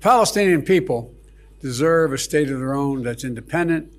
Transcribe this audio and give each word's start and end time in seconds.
Palestinian 0.00 0.62
people 0.62 1.14
deserve 1.60 2.12
a 2.12 2.18
state 2.18 2.50
of 2.50 2.58
their 2.58 2.74
own 2.74 3.02
that's 3.02 3.22
independent, 3.22 3.92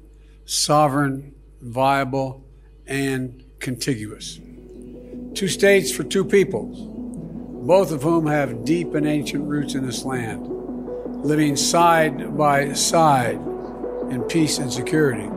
sovereign, 0.46 1.35
viable, 1.62 2.43
and 2.88 3.43
contiguous. 3.59 4.40
Two 5.35 5.48
states 5.48 5.92
for 5.92 6.03
two 6.03 6.25
peoples, 6.25 6.87
both 7.67 7.92
of 7.92 8.02
whom 8.02 8.25
have 8.25 8.66
deep 8.66 8.95
and 8.95 9.07
ancient 9.07 9.48
roots 9.48 9.75
in 9.75 9.86
this 9.86 10.04
land, 10.04 10.48
living 11.23 11.56
side 11.56 12.36
by 12.36 12.74
side 12.74 13.36
in 14.10 14.24
peace 14.28 14.58
and 14.58 14.74
security. 14.74 15.30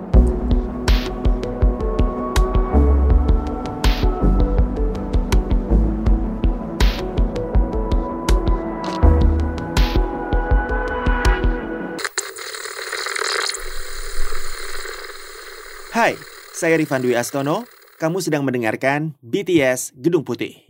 Hai, 15.94 16.18
saya 16.50 16.74
Rifan 16.74 17.06
Dwi 17.06 17.14
Astono. 17.14 17.70
Kamu 18.02 18.18
sedang 18.18 18.42
mendengarkan 18.42 19.14
BTS 19.22 19.94
Gedung 19.94 20.26
Putih. 20.26 20.66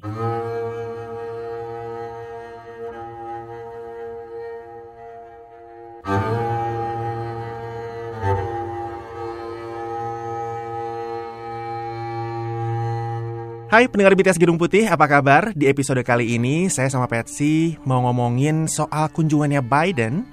Hai 13.72 13.88
pendengar 13.88 14.12
BTS 14.20 14.36
Gedung 14.36 14.60
Putih, 14.60 14.92
apa 14.92 15.08
kabar? 15.08 15.56
Di 15.56 15.72
episode 15.72 16.04
kali 16.04 16.36
ini 16.36 16.68
saya 16.68 16.92
sama 16.92 17.08
Patsy 17.08 17.80
mau 17.88 18.04
ngomongin 18.04 18.68
soal 18.68 19.08
kunjungannya 19.08 19.64
Biden 19.64 20.28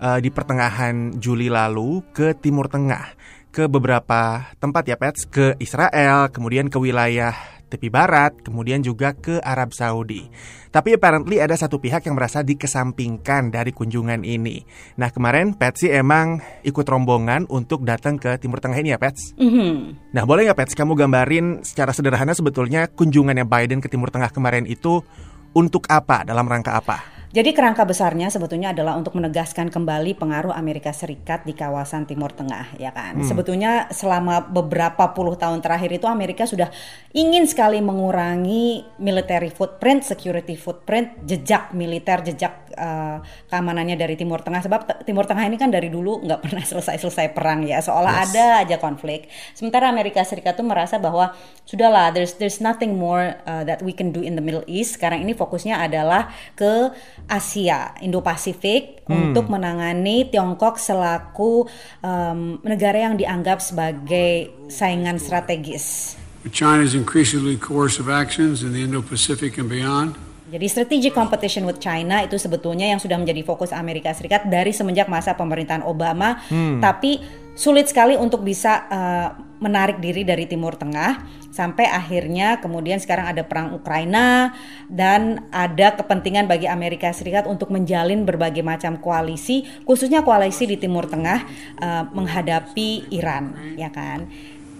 uh, 0.00 0.16
di 0.16 0.32
pertengahan 0.32 1.20
Juli 1.20 1.52
lalu 1.52 2.00
ke 2.16 2.32
Timur 2.40 2.72
Tengah 2.72 3.20
ke 3.50 3.66
beberapa 3.66 4.50
tempat 4.62 4.86
ya 4.86 4.96
Pets 4.96 5.26
ke 5.26 5.58
Israel, 5.58 6.30
kemudian 6.30 6.70
ke 6.70 6.78
wilayah 6.78 7.34
tepi 7.70 7.86
barat, 7.86 8.34
kemudian 8.42 8.82
juga 8.82 9.14
ke 9.14 9.38
Arab 9.46 9.70
Saudi. 9.70 10.26
Tapi 10.70 10.98
apparently 10.98 11.38
ada 11.38 11.54
satu 11.54 11.78
pihak 11.78 12.06
yang 12.06 12.18
merasa 12.18 12.42
dikesampingkan 12.42 13.54
dari 13.54 13.70
kunjungan 13.70 14.26
ini. 14.26 14.66
Nah 14.98 15.10
kemarin 15.14 15.54
Pets 15.54 15.86
sih 15.86 15.90
emang 15.90 16.42
ikut 16.66 16.86
rombongan 16.86 17.46
untuk 17.50 17.86
datang 17.86 18.18
ke 18.18 18.38
Timur 18.42 18.58
Tengah 18.58 18.78
ini 18.78 18.94
ya 18.94 18.98
Pets. 18.98 19.38
Mm-hmm. 19.38 19.74
Nah 20.14 20.22
boleh 20.26 20.50
nggak 20.50 20.58
Pets 20.58 20.74
kamu 20.74 20.98
gambarin 20.98 21.62
secara 21.62 21.94
sederhana 21.94 22.34
sebetulnya 22.34 22.90
kunjungannya 22.90 23.46
Biden 23.46 23.78
ke 23.78 23.90
Timur 23.90 24.10
Tengah 24.10 24.34
kemarin 24.34 24.66
itu 24.66 25.02
untuk 25.50 25.86
apa, 25.90 26.22
dalam 26.22 26.46
rangka 26.46 26.78
apa? 26.78 27.19
Jadi 27.30 27.54
kerangka 27.54 27.86
besarnya 27.86 28.26
sebetulnya 28.26 28.74
adalah 28.74 28.98
untuk 28.98 29.14
menegaskan 29.14 29.70
kembali 29.70 30.18
pengaruh 30.18 30.50
Amerika 30.50 30.90
Serikat 30.90 31.46
di 31.46 31.54
kawasan 31.54 32.02
Timur 32.02 32.34
Tengah, 32.34 32.74
ya 32.74 32.90
kan. 32.90 33.22
Hmm. 33.22 33.26
Sebetulnya 33.26 33.86
selama 33.94 34.42
beberapa 34.50 35.14
puluh 35.14 35.38
tahun 35.38 35.62
terakhir 35.62 35.94
itu 35.94 36.10
Amerika 36.10 36.42
sudah 36.42 36.74
ingin 37.14 37.46
sekali 37.46 37.78
mengurangi 37.78 38.82
military 38.98 39.46
footprint, 39.46 40.02
security 40.02 40.58
footprint, 40.58 41.22
jejak 41.22 41.70
militer, 41.70 42.18
jejak 42.26 42.66
uh, 42.74 43.22
keamanannya 43.46 43.94
dari 43.94 44.18
Timur 44.18 44.42
Tengah. 44.42 44.66
Sebab 44.66 45.06
Timur 45.06 45.22
Tengah 45.22 45.46
ini 45.46 45.54
kan 45.54 45.70
dari 45.70 45.86
dulu 45.86 46.26
nggak 46.26 46.40
pernah 46.50 46.66
selesai-selesai 46.66 47.30
perang 47.30 47.62
ya, 47.62 47.78
seolah 47.78 48.10
Yes. 48.10 48.34
ada 48.34 48.46
aja 48.66 48.76
konflik. 48.82 49.30
Sementara 49.54 49.86
Amerika 49.86 50.18
Serikat 50.26 50.58
tuh 50.58 50.66
merasa 50.66 50.98
bahwa 50.98 51.30
sudahlah, 51.62 52.10
there's 52.10 52.34
there's 52.42 52.58
nothing 52.58 52.98
more 52.98 53.38
uh, 53.46 53.62
that 53.62 53.86
we 53.86 53.94
can 53.94 54.10
do 54.10 54.18
in 54.18 54.34
the 54.34 54.42
Middle 54.42 54.66
East. 54.66 54.98
Sekarang 54.98 55.22
ini 55.22 55.30
fokusnya 55.30 55.78
adalah 55.78 56.34
ke 56.58 56.90
Asia, 57.26 57.96
Indo-Pasifik 58.00 59.04
untuk 59.10 59.50
menangani 59.50 60.30
Tiongkok 60.30 60.78
selaku 60.78 61.66
um, 62.00 62.62
negara 62.62 63.10
yang 63.10 63.18
dianggap 63.18 63.58
sebagai 63.58 64.54
saingan 64.70 65.18
strategis. 65.18 66.16
China's 66.48 66.96
increasingly 66.96 67.60
coercive 67.60 68.08
actions 68.08 68.64
in 68.64 68.72
the 68.72 68.80
Indo-Pacific 68.80 69.60
and 69.60 69.68
beyond, 69.68 70.16
Jadi 70.50 70.66
strategic 70.66 71.14
competition 71.14 71.62
with 71.62 71.78
China 71.78 72.26
itu 72.26 72.34
sebetulnya 72.34 72.90
yang 72.90 72.98
sudah 72.98 73.14
menjadi 73.14 73.46
fokus 73.46 73.70
Amerika 73.70 74.10
Serikat 74.10 74.50
dari 74.50 74.74
semenjak 74.74 75.06
masa 75.06 75.38
pemerintahan 75.38 75.86
Obama, 75.86 76.42
tapi 76.82 77.22
sulit 77.54 77.86
sekali 77.86 78.18
untuk 78.18 78.42
bisa 78.42 78.82
uh, 78.90 79.28
menarik 79.60 80.00
diri 80.00 80.24
dari 80.26 80.48
Timur 80.48 80.74
Tengah 80.74 81.20
sampai 81.52 81.86
akhirnya 81.86 82.58
kemudian 82.58 82.98
sekarang 82.98 83.28
ada 83.28 83.44
perang 83.44 83.76
Ukraina 83.76 84.56
dan 84.88 85.46
ada 85.52 85.94
kepentingan 85.94 86.48
bagi 86.48 86.66
Amerika 86.66 87.12
Serikat 87.12 87.44
untuk 87.44 87.68
menjalin 87.70 88.24
berbagai 88.24 88.64
macam 88.64 88.96
koalisi, 88.98 89.68
khususnya 89.84 90.24
koalisi 90.24 90.66
di 90.66 90.80
Timur 90.80 91.06
Tengah 91.06 91.38
uh, 91.78 92.04
menghadapi 92.10 93.12
Iran, 93.12 93.76
ya 93.76 93.92
kan? 93.92 94.26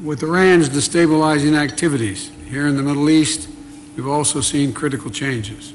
with 0.03 0.23
Iran's 0.23 0.69
destabilizing 0.69 1.57
activities 1.57 2.31
here 2.49 2.67
in 2.67 2.77
the 2.77 2.83
Middle 2.83 3.11
East, 3.11 3.49
we've 3.97 4.09
also 4.09 4.41
seen 4.41 4.73
critical 4.73 5.11
changes. 5.11 5.75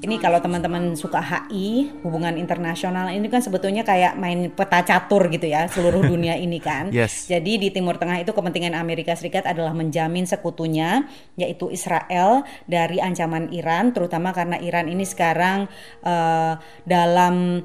Ini 0.00 0.16
kalau 0.18 0.40
teman-teman 0.40 0.96
suka 0.96 1.20
HI, 1.20 1.92
hubungan 2.02 2.34
internasional 2.40 3.12
ini 3.12 3.28
kan 3.28 3.44
sebetulnya 3.44 3.84
kayak 3.84 4.16
main 4.16 4.48
peta 4.52 4.80
catur 4.82 5.28
gitu 5.28 5.46
ya, 5.48 5.68
seluruh 5.68 6.04
dunia 6.12 6.34
ini 6.36 6.58
kan. 6.58 6.88
Yes. 6.88 7.28
Jadi 7.28 7.60
di 7.60 7.68
Timur 7.68 8.00
Tengah 8.00 8.20
itu 8.24 8.32
kepentingan 8.32 8.72
Amerika 8.72 9.12
Serikat 9.14 9.44
adalah 9.44 9.76
menjamin 9.76 10.24
sekutunya, 10.24 11.06
yaitu 11.36 11.68
Israel 11.68 12.42
dari 12.64 12.98
ancaman 12.98 13.52
Iran, 13.52 13.92
terutama 13.92 14.32
karena 14.32 14.56
Iran 14.60 14.88
ini 14.88 15.04
sekarang 15.04 15.68
eh, 16.04 16.52
dalam 16.88 17.64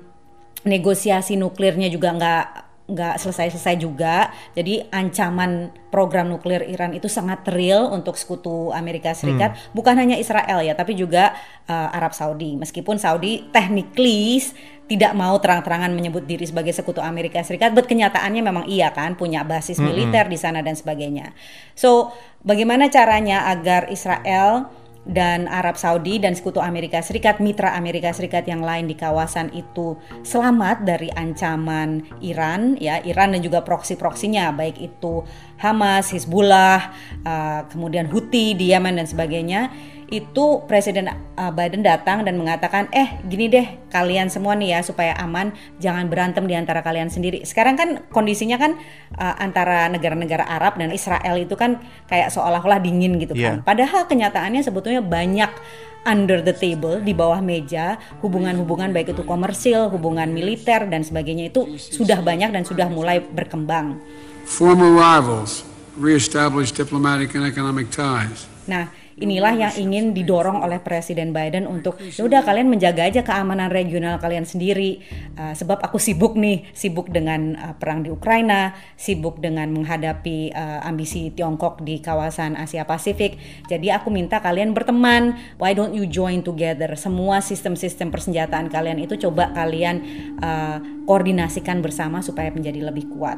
negosiasi 0.64 1.36
nuklirnya 1.36 1.92
juga 1.92 2.16
nggak 2.16 2.73
nggak 2.94 3.18
selesai-selesai 3.18 3.76
juga. 3.82 4.30
Jadi 4.54 4.86
ancaman 4.94 5.74
program 5.90 6.30
nuklir 6.30 6.62
Iran 6.70 6.94
itu 6.94 7.10
sangat 7.10 7.42
real 7.50 7.90
untuk 7.90 8.14
sekutu 8.14 8.70
Amerika 8.70 9.18
Serikat. 9.18 9.58
Bukan 9.74 9.98
hanya 9.98 10.16
Israel 10.22 10.62
ya, 10.62 10.78
tapi 10.78 10.94
juga 10.94 11.34
uh, 11.66 11.90
Arab 11.90 12.14
Saudi. 12.14 12.54
Meskipun 12.54 13.02
Saudi 13.02 13.50
technically 13.50 14.46
tidak 14.86 15.16
mau 15.16 15.34
terang-terangan 15.40 15.96
menyebut 15.96 16.28
diri 16.28 16.44
sebagai 16.44 16.76
sekutu 16.76 17.00
Amerika 17.00 17.42
Serikat, 17.42 17.72
but 17.72 17.88
kenyataannya 17.88 18.42
memang 18.44 18.66
iya 18.70 18.92
kan, 18.92 19.16
punya 19.18 19.42
basis 19.42 19.80
militer 19.80 20.28
di 20.28 20.36
sana 20.36 20.60
dan 20.60 20.76
sebagainya. 20.76 21.32
So, 21.74 22.12
bagaimana 22.44 22.92
caranya 22.92 23.48
agar 23.50 23.88
Israel 23.90 24.70
dan 25.04 25.52
Arab 25.52 25.76
Saudi 25.76 26.16
dan 26.20 26.32
sekutu 26.32 26.64
Amerika 26.64 27.04
Serikat, 27.04 27.44
mitra 27.44 27.76
Amerika 27.76 28.16
Serikat 28.16 28.48
yang 28.48 28.64
lain 28.64 28.88
di 28.88 28.96
kawasan 28.96 29.52
itu 29.52 30.00
selamat 30.24 30.88
dari 30.88 31.12
ancaman 31.12 32.08
Iran, 32.24 32.80
ya 32.80 33.04
Iran 33.04 33.36
dan 33.36 33.44
juga 33.44 33.60
proksi-proksinya, 33.68 34.56
baik 34.56 34.80
itu 34.80 35.28
Hamas, 35.60 36.12
Hizbullah, 36.12 36.92
uh, 37.28 37.68
kemudian 37.68 38.08
Houthi 38.08 38.56
di 38.56 38.72
Yemen 38.72 38.96
dan 39.00 39.08
sebagainya. 39.08 39.72
Itu 40.14 40.62
Presiden 40.70 41.10
uh, 41.10 41.50
Biden 41.50 41.82
datang 41.82 42.22
dan 42.22 42.38
mengatakan, 42.38 42.86
eh 42.94 43.18
gini 43.26 43.50
deh 43.50 43.66
kalian 43.90 44.30
semua 44.30 44.54
nih 44.54 44.78
ya 44.78 44.80
supaya 44.86 45.18
aman, 45.18 45.58
jangan 45.82 46.06
berantem 46.06 46.46
di 46.46 46.54
antara 46.54 46.86
kalian 46.86 47.10
sendiri. 47.10 47.42
Sekarang 47.42 47.74
kan 47.74 48.06
kondisinya 48.14 48.62
kan 48.62 48.78
uh, 49.18 49.36
antara 49.42 49.90
negara-negara 49.90 50.46
Arab 50.46 50.78
dan 50.78 50.94
Israel 50.94 51.34
itu 51.42 51.58
kan 51.58 51.82
kayak 52.06 52.30
seolah-olah 52.30 52.78
dingin 52.78 53.18
gitu 53.18 53.34
Iya. 53.34 53.58
kan. 53.58 53.66
Padahal 53.66 54.06
kenyataannya 54.06 54.62
sebetulnya 54.62 55.02
banyak 55.02 55.50
under 56.06 56.44
the 56.44 56.54
table 56.54 57.02
di 57.02 57.16
bawah 57.16 57.42
meja 57.42 57.98
hubungan-hubungan 58.22 58.94
baik 58.94 59.18
itu 59.18 59.26
komersil, 59.26 59.90
hubungan 59.90 60.30
militer 60.30 60.86
dan 60.86 61.02
sebagainya 61.02 61.50
itu 61.50 61.74
sudah 61.80 62.22
banyak 62.22 62.54
dan 62.54 62.62
sudah 62.62 62.86
mulai 62.86 63.18
berkembang. 63.18 63.98
former 64.46 64.92
rivals 64.92 65.64
reestablish 65.96 66.70
diplomatic 66.70 67.32
and 67.34 67.48
economic 67.48 67.88
ties. 67.88 68.44
Nah, 68.68 68.92
inilah 69.18 69.54
yang 69.54 69.74
ingin 69.78 70.06
didorong 70.16 70.64
oleh 70.64 70.82
Presiden 70.82 71.36
Biden 71.36 71.70
untuk 71.70 72.00
ya 72.02 72.24
udah 72.26 72.42
kalian 72.42 72.70
menjaga 72.70 73.06
aja 73.06 73.22
keamanan 73.22 73.70
regional 73.70 74.18
kalian 74.18 74.48
sendiri. 74.48 75.04
Uh, 75.34 75.54
sebab 75.54 75.82
aku 75.82 75.98
sibuk 75.98 76.38
nih, 76.38 76.66
sibuk 76.72 77.10
dengan 77.10 77.58
uh, 77.58 77.74
perang 77.78 78.02
di 78.06 78.10
Ukraina, 78.10 78.74
sibuk 78.98 79.42
dengan 79.42 79.70
menghadapi 79.74 80.54
uh, 80.54 80.86
ambisi 80.86 81.34
Tiongkok 81.34 81.82
di 81.82 82.00
kawasan 82.00 82.58
Asia 82.58 82.86
Pasifik. 82.88 83.38
Jadi 83.70 83.90
aku 83.94 84.10
minta 84.10 84.40
kalian 84.40 84.72
berteman. 84.72 85.36
Why 85.58 85.76
don't 85.78 85.94
you 85.94 86.10
join 86.10 86.42
together? 86.42 86.94
Semua 86.96 87.42
sistem-sistem 87.44 88.10
persenjataan 88.14 88.70
kalian 88.72 89.02
itu 89.02 89.18
coba 89.18 89.52
kalian 89.52 90.02
uh, 90.40 90.78
koordinasikan 91.04 91.84
bersama 91.84 92.24
supaya 92.24 92.50
menjadi 92.50 92.80
lebih 92.88 93.12
kuat. 93.12 93.38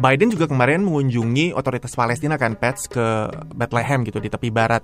Biden 0.00 0.32
juga 0.32 0.48
kemarin 0.48 0.80
mengunjungi 0.80 1.52
otoritas 1.52 1.92
Palestina 1.92 2.40
kan, 2.40 2.56
Pets 2.56 2.88
ke 2.88 3.28
Bethlehem 3.52 4.00
gitu 4.08 4.16
di 4.16 4.32
tepi 4.32 4.48
barat. 4.48 4.80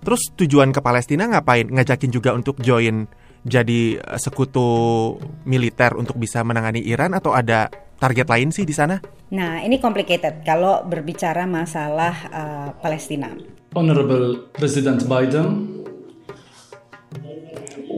Terus 0.00 0.32
tujuan 0.32 0.72
ke 0.72 0.80
Palestina 0.80 1.28
ngapain? 1.28 1.68
Ngajakin 1.68 2.08
juga 2.08 2.32
untuk 2.32 2.56
join 2.64 3.04
jadi 3.46 4.00
uh, 4.00 4.18
sekutu 4.18 5.14
militer 5.46 5.94
untuk 5.94 6.18
bisa 6.18 6.42
menangani 6.42 6.82
Iran 6.82 7.14
atau 7.14 7.36
ada 7.36 7.70
target 8.00 8.26
lain 8.26 8.50
sih 8.50 8.66
di 8.66 8.74
sana? 8.74 8.98
Nah, 9.30 9.62
ini 9.62 9.78
complicated 9.78 10.42
kalau 10.42 10.82
berbicara 10.82 11.46
masalah 11.46 12.14
uh, 12.32 12.68
Palestina. 12.82 13.30
Honorable 13.76 14.50
President 14.56 15.04
Biden, 15.04 15.84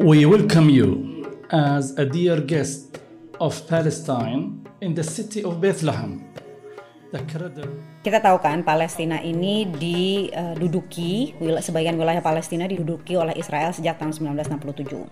we 0.05 0.27
welcome 0.27 0.69
you 0.69 1.23
as 1.49 1.97
a 1.97 2.05
dear 2.05 2.43
guest 2.43 3.01
of 3.41 3.57
Palestine 3.71 4.67
in 4.83 4.99
the 4.99 5.07
city 5.07 5.41
of 5.41 5.63
Bethlehem. 5.63 6.28
Kita 8.05 8.21
tahu 8.21 8.37
kan 8.45 8.61
Palestina 8.61 9.17
ini 9.25 9.65
diduduki, 9.65 11.33
sebagian 11.65 11.97
wilayah 11.97 12.21
Palestina 12.21 12.69
diduduki 12.69 13.17
oleh 13.17 13.33
Israel 13.41 13.73
sejak 13.73 13.97
tahun 13.97 14.13
1967. 14.13 15.09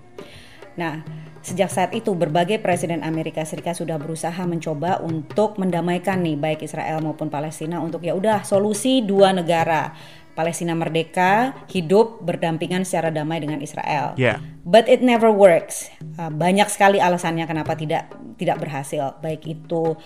Nah, 0.77 1.01
sejak 1.41 1.73
saat 1.73 1.97
itu 1.97 2.13
berbagai 2.13 2.61
presiden 2.61 3.01
Amerika 3.01 3.41
Serikat 3.49 3.81
sudah 3.81 3.97
berusaha 3.97 4.45
mencoba 4.45 5.01
untuk 5.01 5.57
mendamaikan 5.57 6.21
nih 6.21 6.37
baik 6.37 6.69
Israel 6.69 7.01
maupun 7.01 7.33
Palestina 7.33 7.81
untuk 7.81 8.05
ya 8.05 8.13
udah 8.13 8.45
solusi 8.45 9.01
dua 9.01 9.33
negara. 9.33 9.97
Palestina 10.37 10.77
merdeka, 10.77 11.57
hidup 11.73 12.21
berdampingan 12.21 12.85
secara 12.85 13.09
damai 13.09 13.41
dengan 13.41 13.65
Israel. 13.65 14.13
Ya. 14.21 14.45
But 14.69 14.85
it 14.87 15.01
never 15.01 15.33
works. 15.33 15.89
Uh, 16.21 16.29
banyak 16.29 16.69
sekali 16.69 17.01
alasannya 17.01 17.49
kenapa 17.49 17.73
tidak 17.73 18.13
tidak 18.37 18.61
berhasil. 18.61 19.17
Baik 19.25 19.49
itu 19.49 19.97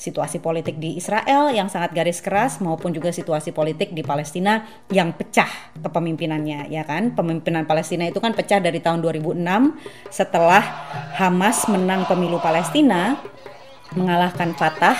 situasi 0.00 0.40
politik 0.40 0.80
di 0.80 0.96
Israel 0.96 1.52
yang 1.52 1.68
sangat 1.68 1.92
garis 1.92 2.24
keras 2.24 2.56
maupun 2.64 2.96
juga 2.96 3.12
situasi 3.12 3.52
politik 3.52 3.92
di 3.92 4.00
Palestina 4.00 4.64
yang 4.88 5.12
pecah 5.12 5.76
kepemimpinannya 5.82 6.72
ya 6.72 6.86
kan. 6.88 7.12
Pemimpinan 7.12 7.68
Palestina 7.68 8.08
itu 8.08 8.16
kan 8.22 8.32
pecah 8.32 8.62
dari 8.62 8.80
tahun 8.80 9.04
2006 9.04 9.42
setelah 10.08 10.62
Hamas 11.20 11.68
menang 11.68 12.08
pemilu 12.08 12.40
Palestina 12.40 13.20
mengalahkan 13.92 14.54
Fatah. 14.54 14.96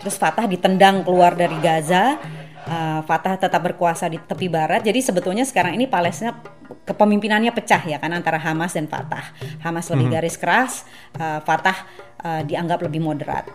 Terus 0.00 0.16
Fatah 0.16 0.48
ditendang 0.48 1.04
keluar 1.04 1.36
dari 1.36 1.54
Gaza. 1.60 2.16
Uh, 2.60 3.00
Fatah 3.08 3.40
tetap 3.40 3.60
berkuasa 3.60 4.08
di 4.08 4.20
tepi 4.20 4.48
barat. 4.48 4.84
Jadi 4.84 5.00
sebetulnya 5.00 5.44
sekarang 5.44 5.76
ini 5.76 5.88
Palestina 5.88 6.36
kepemimpinannya 6.84 7.50
pecah 7.56 7.82
ya 7.84 8.00
kan 8.00 8.12
antara 8.12 8.40
Hamas 8.40 8.76
dan 8.76 8.88
Fatah. 8.88 9.32
Hamas 9.64 9.88
lebih 9.92 10.12
garis 10.12 10.36
keras, 10.40 10.88
uh, 11.20 11.40
Fatah 11.44 11.76
uh, 12.24 12.42
dianggap 12.44 12.84
lebih 12.84 13.00
moderat. 13.00 13.48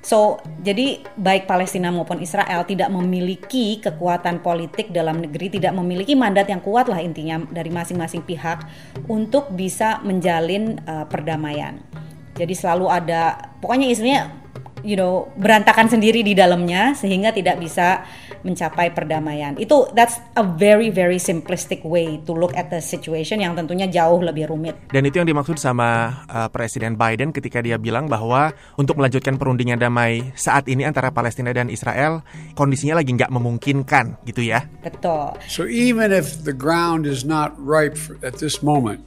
So, 0.00 0.40
jadi 0.64 1.04
baik 1.12 1.44
Palestina 1.44 1.92
maupun 1.92 2.24
Israel 2.24 2.64
tidak 2.64 2.88
memiliki 2.88 3.84
kekuatan 3.84 4.40
politik 4.40 4.88
dalam 4.96 5.20
negeri, 5.20 5.60
tidak 5.60 5.76
memiliki 5.76 6.16
mandat 6.16 6.48
yang 6.48 6.64
kuat 6.64 6.88
lah 6.88 7.04
intinya 7.04 7.44
dari 7.52 7.68
masing-masing 7.68 8.24
pihak 8.24 8.64
untuk 9.12 9.52
bisa 9.52 10.00
menjalin 10.00 10.80
uh, 10.88 11.04
perdamaian. 11.04 11.84
Jadi 12.32 12.56
selalu 12.56 12.88
ada, 12.88 13.52
pokoknya 13.60 13.92
istilahnya, 13.92 14.39
you 14.82 14.96
know, 14.96 15.28
berantakan 15.36 15.88
sendiri 15.88 16.24
di 16.24 16.32
dalamnya 16.32 16.94
sehingga 16.96 17.32
tidak 17.34 17.60
bisa 17.60 18.04
mencapai 18.40 18.92
perdamaian. 18.92 19.56
Itu 19.60 19.92
that's 19.92 20.20
a 20.36 20.44
very 20.44 20.88
very 20.88 21.20
simplistic 21.20 21.84
way 21.84 22.20
to 22.24 22.32
look 22.32 22.56
at 22.56 22.72
the 22.72 22.80
situation 22.80 23.40
yang 23.40 23.52
tentunya 23.52 23.88
jauh 23.88 24.20
lebih 24.20 24.48
rumit. 24.48 24.76
Dan 24.88 25.04
itu 25.04 25.20
yang 25.20 25.28
dimaksud 25.28 25.60
sama 25.60 26.22
uh, 26.28 26.48
Presiden 26.48 26.96
Biden 26.96 27.32
ketika 27.36 27.60
dia 27.60 27.76
bilang 27.76 28.08
bahwa 28.08 28.52
untuk 28.80 28.96
melanjutkan 28.96 29.36
perundingan 29.36 29.76
damai 29.76 30.32
saat 30.36 30.66
ini 30.70 30.88
antara 30.88 31.12
Palestina 31.12 31.52
dan 31.52 31.68
Israel 31.68 32.24
kondisinya 32.56 33.00
lagi 33.00 33.12
nggak 33.12 33.32
memungkinkan 33.32 34.24
gitu 34.24 34.44
ya. 34.44 34.64
Betul. 34.80 35.36
So 35.46 35.68
even 35.68 36.12
if 36.14 36.46
the 36.48 36.56
ground 36.56 37.04
is 37.04 37.22
not 37.26 37.52
ripe 37.60 37.96
for, 37.96 38.16
at 38.24 38.40
this 38.40 38.64
moment 38.64 39.04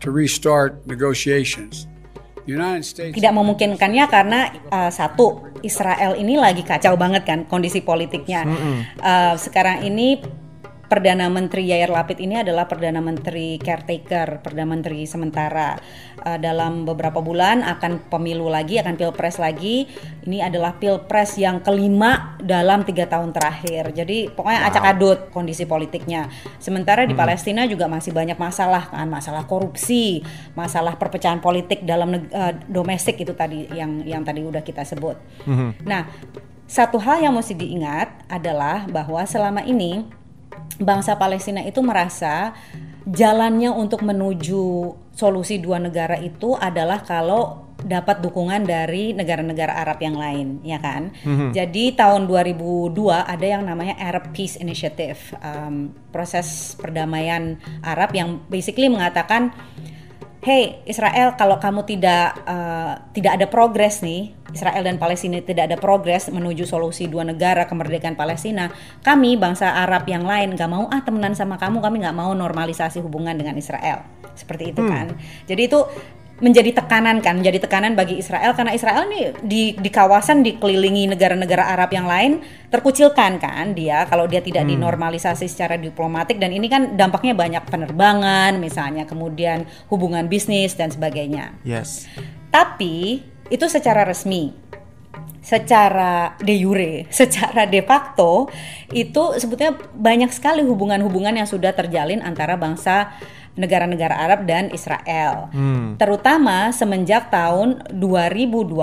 to 0.00 0.08
restart 0.08 0.80
negotiations, 0.88 1.89
Tidak 3.14 3.32
memungkinkannya 3.34 4.04
karena 4.08 4.40
uh, 4.72 4.90
satu 4.90 5.50
Israel 5.60 6.16
ini 6.16 6.40
lagi 6.40 6.64
kacau 6.64 6.96
banget 6.96 7.28
kan 7.28 7.44
kondisi 7.44 7.84
politiknya. 7.84 8.42
Uh, 8.98 9.34
sekarang 9.36 9.84
ini 9.84 10.18
Perdana 10.90 11.30
Menteri 11.30 11.70
Yair 11.70 11.86
Lapid 11.86 12.18
ini 12.18 12.42
adalah 12.42 12.66
Perdana 12.66 12.98
Menteri 12.98 13.62
caretaker, 13.62 14.42
Perdana 14.42 14.74
Menteri 14.74 15.06
sementara. 15.06 15.78
Uh, 16.18 16.34
dalam 16.34 16.82
beberapa 16.82 17.22
bulan 17.22 17.62
akan 17.62 18.10
pemilu 18.10 18.50
lagi, 18.50 18.82
akan 18.82 18.98
pilpres 18.98 19.38
lagi. 19.38 19.86
Ini 20.26 20.50
adalah 20.50 20.74
pilpres 20.82 21.38
yang 21.38 21.62
kelima 21.62 22.34
dalam 22.42 22.82
tiga 22.82 23.06
tahun 23.06 23.30
terakhir. 23.30 23.94
Jadi 23.94 24.34
pokoknya 24.34 24.66
acak 24.66 24.84
adut 24.90 25.18
kondisi 25.30 25.62
politiknya. 25.62 26.26
Sementara 26.58 27.06
di 27.06 27.14
Palestina 27.14 27.70
juga 27.70 27.86
masih 27.86 28.10
banyak 28.10 28.34
masalah 28.34 28.90
kan, 28.90 29.06
masalah 29.06 29.46
korupsi, 29.46 30.26
masalah 30.58 30.98
perpecahan 30.98 31.38
politik 31.38 31.86
dalam 31.86 32.18
uh, 32.34 32.52
domestik 32.66 33.14
itu 33.22 33.30
tadi 33.38 33.70
yang 33.70 34.02
yang 34.02 34.26
tadi 34.26 34.42
udah 34.42 34.66
kita 34.66 34.82
sebut. 34.82 35.14
Nah, 35.86 36.10
satu 36.66 36.98
hal 36.98 37.22
yang 37.22 37.34
mesti 37.34 37.54
diingat 37.54 38.26
adalah 38.26 38.90
bahwa 38.90 39.22
selama 39.22 39.62
ini 39.62 40.18
bangsa 40.78 41.18
Palestina 41.18 41.64
itu 41.66 41.80
merasa 41.82 42.54
jalannya 43.08 43.72
untuk 43.72 44.04
menuju 44.04 44.94
solusi 45.16 45.58
dua 45.58 45.80
negara 45.80 46.20
itu 46.20 46.54
adalah 46.54 47.02
kalau 47.02 47.70
dapat 47.80 48.20
dukungan 48.20 48.68
dari 48.68 49.16
negara-negara 49.16 49.72
Arab 49.72 50.04
yang 50.04 50.16
lain, 50.16 50.60
ya 50.60 50.76
kan? 50.76 51.16
Jadi 51.56 51.96
tahun 51.96 52.28
2002 52.28 52.92
ada 53.08 53.46
yang 53.46 53.64
namanya 53.64 53.96
Arab 53.96 54.36
Peace 54.36 54.60
Initiative, 54.60 55.16
um, 55.40 55.88
proses 56.12 56.76
perdamaian 56.76 57.56
Arab 57.80 58.12
yang 58.12 58.44
basically 58.52 58.92
mengatakan 58.92 59.56
Hey 60.40 60.80
Israel, 60.88 61.36
kalau 61.36 61.60
kamu 61.60 61.84
tidak 61.84 62.32
uh, 62.48 62.96
tidak 63.12 63.36
ada 63.36 63.44
progres 63.44 64.00
nih, 64.00 64.32
Israel 64.56 64.80
dan 64.88 64.96
Palestina 64.96 65.36
tidak 65.44 65.68
ada 65.68 65.76
progres 65.76 66.32
menuju 66.32 66.64
solusi 66.64 67.12
dua 67.12 67.28
negara 67.28 67.68
kemerdekaan 67.68 68.16
Palestina, 68.16 68.72
kami 69.04 69.36
bangsa 69.36 69.68
Arab 69.68 70.08
yang 70.08 70.24
lain 70.24 70.56
nggak 70.56 70.70
mau 70.72 70.88
ah 70.88 71.04
temenan 71.04 71.36
sama 71.36 71.60
kamu, 71.60 71.84
kami 71.84 72.00
nggak 72.00 72.16
mau 72.16 72.32
normalisasi 72.32 73.04
hubungan 73.04 73.36
dengan 73.36 73.52
Israel, 73.60 74.00
seperti 74.32 74.72
itu 74.72 74.80
kan. 74.80 75.12
Jadi 75.44 75.60
itu 75.68 75.84
menjadi 76.40 76.82
tekanan 76.82 77.20
kan, 77.20 77.38
menjadi 77.40 77.68
tekanan 77.68 77.92
bagi 77.92 78.16
Israel 78.16 78.56
karena 78.56 78.72
Israel 78.72 79.06
nih 79.06 79.36
di 79.44 79.62
di 79.76 79.90
kawasan 79.92 80.40
dikelilingi 80.40 81.12
negara-negara 81.12 81.68
Arab 81.76 81.92
yang 81.92 82.08
lain 82.08 82.40
terkucilkan 82.72 83.36
kan 83.36 83.76
dia 83.76 84.08
kalau 84.08 84.24
dia 84.24 84.40
tidak 84.40 84.64
dinormalisasi 84.64 85.46
secara 85.46 85.76
diplomatik 85.76 86.40
dan 86.40 86.50
ini 86.50 86.66
kan 86.66 86.96
dampaknya 86.96 87.36
banyak 87.36 87.64
penerbangan 87.68 88.56
misalnya, 88.56 89.04
kemudian 89.04 89.68
hubungan 89.92 90.26
bisnis 90.26 90.74
dan 90.74 90.88
sebagainya. 90.88 91.54
Yes. 91.62 92.08
Tapi 92.48 93.22
itu 93.50 93.66
secara 93.68 94.06
resmi. 94.06 94.69
Secara 95.50 96.38
de 96.38 96.54
jure, 96.62 97.10
secara 97.10 97.66
de 97.66 97.82
facto 97.82 98.46
itu 98.94 99.34
sebetulnya 99.34 99.74
banyak 99.98 100.30
sekali 100.30 100.62
hubungan-hubungan 100.62 101.34
yang 101.42 101.48
sudah 101.50 101.74
terjalin 101.74 102.22
antara 102.22 102.54
bangsa 102.54 103.18
negara-negara 103.58 104.14
Arab 104.14 104.46
dan 104.46 104.70
Israel. 104.70 105.50
Terutama 105.98 106.70
semenjak 106.70 107.28
tahun 107.34 107.82
2020 107.92 108.78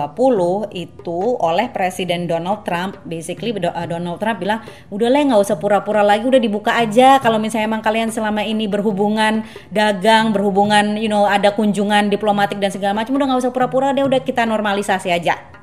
itu 0.75 1.19
oleh 1.39 1.71
Presiden 1.71 2.27
Donald 2.27 2.67
Trump, 2.67 2.99
basically 3.07 3.55
uh, 3.55 3.87
Donald 3.87 4.19
Trump 4.19 4.37
bilang, 4.43 4.59
udah 4.91 5.07
lah 5.07 5.23
nggak 5.23 5.41
usah 5.41 5.57
pura-pura 5.57 6.03
lagi, 6.03 6.27
udah 6.27 6.41
dibuka 6.41 6.75
aja. 6.75 7.17
Kalau 7.23 7.39
misalnya 7.39 7.71
emang 7.71 7.81
kalian 7.81 8.11
selama 8.11 8.43
ini 8.43 8.67
berhubungan 8.67 9.47
dagang, 9.71 10.35
berhubungan, 10.35 10.99
you 10.99 11.07
know, 11.07 11.23
ada 11.25 11.55
kunjungan 11.55 12.11
diplomatik 12.11 12.59
dan 12.59 12.69
segala 12.69 13.01
macam, 13.01 13.15
udah 13.15 13.25
nggak 13.33 13.41
usah 13.47 13.53
pura-pura, 13.55 13.95
deh 13.95 14.03
udah 14.03 14.19
kita 14.21 14.43
normalisasi 14.43 15.09
aja. 15.09 15.56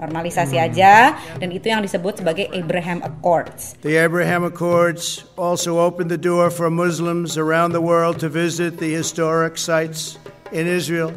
Normalisasi 0.00 0.56
aja, 0.56 1.12
dan 1.36 1.52
itu 1.52 1.68
yang 1.68 1.84
disebut 1.84 2.24
sebagai 2.24 2.48
Abraham 2.56 3.04
Accords. 3.04 3.76
The 3.84 4.00
Abraham 4.00 4.48
Accords 4.48 5.28
also 5.36 5.76
opened 5.76 6.08
the 6.08 6.16
door 6.16 6.48
for 6.48 6.72
Muslims 6.72 7.36
around 7.36 7.76
the 7.76 7.84
world 7.84 8.16
to 8.24 8.32
visit 8.32 8.80
the 8.80 8.88
historic 8.88 9.60
sites 9.60 10.16
in 10.56 10.64
Israel 10.64 11.12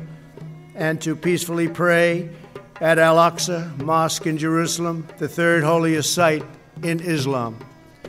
and 0.75 0.99
to 0.99 1.15
peacefully 1.15 1.71
pray 1.71 2.27
at 2.83 2.99
Al 2.99 3.15
Aqsa 3.23 3.71
Mosque 3.79 4.27
in 4.27 4.35
Jerusalem, 4.35 5.07
the 5.15 5.31
third 5.31 5.63
holiest 5.63 6.11
site 6.11 6.43
in 6.83 6.99
Islam. 6.99 7.55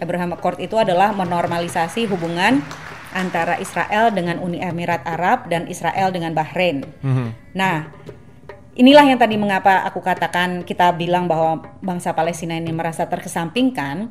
Abraham 0.03 0.35
Accord 0.35 0.59
itu 0.59 0.75
adalah 0.75 1.15
menormalisasi 1.15 2.11
hubungan 2.11 2.59
antara 3.15 3.63
Israel 3.63 4.11
dengan 4.11 4.43
Uni 4.43 4.59
Emirat 4.59 5.07
Arab 5.07 5.47
dan 5.47 5.71
Israel 5.71 6.11
dengan 6.11 6.35
Bahrain. 6.35 6.83
Nah, 7.55 7.87
inilah 8.75 9.07
yang 9.07 9.19
tadi 9.19 9.39
mengapa 9.39 9.87
aku 9.87 10.03
katakan 10.03 10.67
kita 10.67 10.91
bilang 10.95 11.31
bahwa 11.31 11.63
bangsa 11.81 12.11
Palestina 12.15 12.59
ini 12.59 12.75
merasa 12.75 13.07
terkesampingkan 13.07 14.11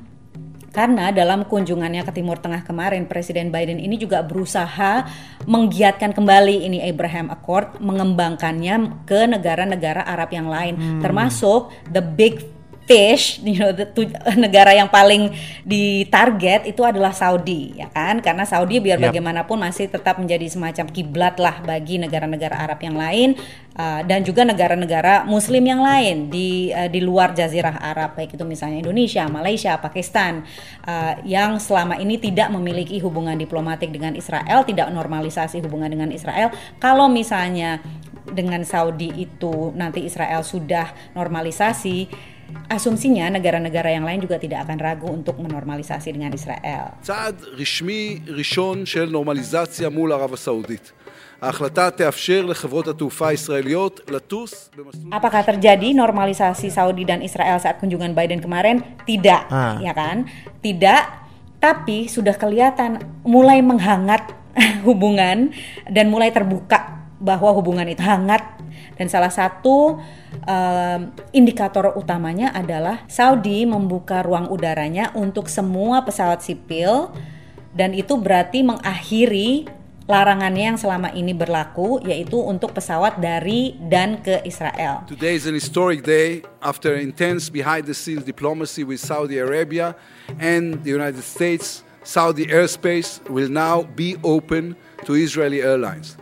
karena 0.73 1.13
dalam 1.13 1.45
kunjungannya 1.45 2.01
ke 2.01 2.11
Timur 2.17 2.41
Tengah 2.41 2.65
kemarin 2.65 3.05
Presiden 3.05 3.53
Biden 3.53 3.77
ini 3.77 3.93
juga 3.93 4.25
berusaha 4.25 5.05
menggiatkan 5.45 6.17
kembali 6.17 6.65
ini 6.65 6.81
Abraham 6.89 7.29
Accord, 7.29 7.77
mengembangkannya 7.77 9.05
ke 9.05 9.29
negara-negara 9.29 10.01
Arab 10.01 10.33
yang 10.33 10.49
lain, 10.49 10.97
termasuk 10.97 11.69
the 11.93 12.01
big 12.01 12.41
fish, 12.83 13.39
you 13.47 13.59
know, 13.59 13.71
the, 13.71 13.87
tu, 13.87 14.07
negara 14.35 14.75
yang 14.75 14.91
paling 14.91 15.31
ditarget 15.63 16.67
itu 16.67 16.83
adalah 16.83 17.15
Saudi, 17.15 17.75
ya 17.79 17.87
kan? 17.89 18.19
Karena 18.19 18.43
Saudi 18.43 18.79
biar 18.83 18.99
yep. 18.99 19.11
bagaimanapun 19.11 19.57
masih 19.59 19.87
tetap 19.87 20.19
menjadi 20.19 20.47
semacam 20.51 20.85
kiblat 20.91 21.35
lah 21.39 21.63
bagi 21.63 21.99
negara-negara 21.99 22.55
Arab 22.59 22.79
yang 22.83 22.95
lain 22.99 23.35
uh, 23.77 24.01
dan 24.03 24.21
juga 24.21 24.43
negara-negara 24.43 25.23
Muslim 25.23 25.63
yang 25.63 25.81
lain 25.81 26.29
di 26.29 26.69
uh, 26.71 26.89
di 26.91 26.99
luar 26.99 27.31
Jazirah 27.31 27.79
Arab, 27.79 28.19
baik 28.19 28.35
itu 28.35 28.43
misalnya 28.43 28.83
Indonesia, 28.83 29.23
Malaysia, 29.27 29.79
Pakistan, 29.79 30.43
uh, 30.85 31.19
yang 31.23 31.57
selama 31.57 31.97
ini 31.99 32.19
tidak 32.19 32.51
memiliki 32.51 32.99
hubungan 32.99 33.35
diplomatik 33.39 33.89
dengan 33.89 34.13
Israel, 34.13 34.63
tidak 34.67 34.91
normalisasi 34.91 35.63
hubungan 35.63 35.89
dengan 35.89 36.09
Israel. 36.11 36.51
Kalau 36.77 37.07
misalnya 37.07 37.81
dengan 38.23 38.63
Saudi 38.63 39.11
itu 39.19 39.75
nanti 39.75 40.07
Israel 40.07 40.47
sudah 40.47 40.95
normalisasi 41.11 42.31
asumsinya 42.68 43.28
negara-negara 43.28 43.92
yang 43.92 44.04
lain 44.08 44.24
juga 44.24 44.40
tidak 44.40 44.64
akan 44.68 44.78
ragu 44.80 45.08
untuk 45.08 45.36
menormalisasi 45.40 46.12
dengan 46.16 46.32
Israel. 46.32 46.96
צעד 47.02 47.36
רשמי 47.56 48.18
ראשון 48.26 48.86
של 48.86 49.08
נורמליזציה 49.10 49.88
מול 49.88 50.12
ערב 50.12 50.32
הסעודית. 50.32 50.92
ההחלטה 51.42 51.90
תאפשר 51.90 52.46
לחברות 52.46 52.88
התעופה 52.88 53.28
הישראליות 53.28 54.00
לטוס 54.10 54.70
במסלול... 54.76 55.14
Apakah 55.14 55.42
terjadi 55.46 55.94
normalisasi 55.94 56.66
Saudi 56.66 57.06
dan 57.06 57.22
Israel 57.22 57.62
saat 57.62 57.78
kunjungan 57.78 58.10
Biden 58.10 58.42
kemarin? 58.42 58.82
Tidak, 59.06 59.42
ah. 59.46 59.78
ya 59.78 59.94
kan? 59.94 60.26
Tidak, 60.58 61.02
tapi 61.62 62.10
sudah 62.10 62.34
kelihatan 62.34 63.22
mulai 63.22 63.62
menghangat 63.62 64.34
hubungan 64.86 65.54
dan 65.86 66.10
mulai 66.10 66.34
terbuka 66.34 67.06
bahwa 67.22 67.54
hubungan 67.54 67.86
itu 67.86 68.02
hangat 68.02 68.51
dan 68.97 69.07
salah 69.09 69.31
satu 69.33 69.97
um, 70.45 70.99
indikator 71.33 71.93
utamanya 71.97 72.53
adalah 72.53 73.05
Saudi 73.09 73.65
membuka 73.65 74.21
ruang 74.21 74.49
udaranya 74.49 75.11
untuk 75.17 75.49
semua 75.49 76.05
pesawat 76.05 76.45
sipil 76.45 77.09
dan 77.73 77.91
itu 77.97 78.13
berarti 78.15 78.61
mengakhiri 78.61 79.65
larangannya 80.03 80.75
yang 80.75 80.79
selama 80.79 81.15
ini 81.15 81.31
berlaku 81.31 82.03
yaitu 82.03 82.35
untuk 82.35 82.75
pesawat 82.75 83.23
dari 83.23 83.79
dan 83.79 84.19
ke 84.19 84.43
Israel. 84.43 85.07
Today 85.07 85.39
is 85.39 85.47
an 85.47 85.55
historic 85.55 86.03
day 86.03 86.43
after 86.59 86.95
intense 86.99 87.47
behind 87.47 87.87
the 87.87 87.95
scenes 87.95 88.27
diplomacy 88.27 88.83
with 88.83 88.99
Saudi 88.99 89.39
Arabia 89.39 89.95
and 90.39 90.83
the 90.83 90.91
United 90.91 91.23
States. 91.23 91.87
Saudi 92.03 92.51
airspace 92.51 93.23
will 93.31 93.47
now 93.47 93.87
be 93.95 94.19
open 94.27 94.75
to 95.07 95.15
Israeli 95.15 95.63
airlines. 95.63 96.19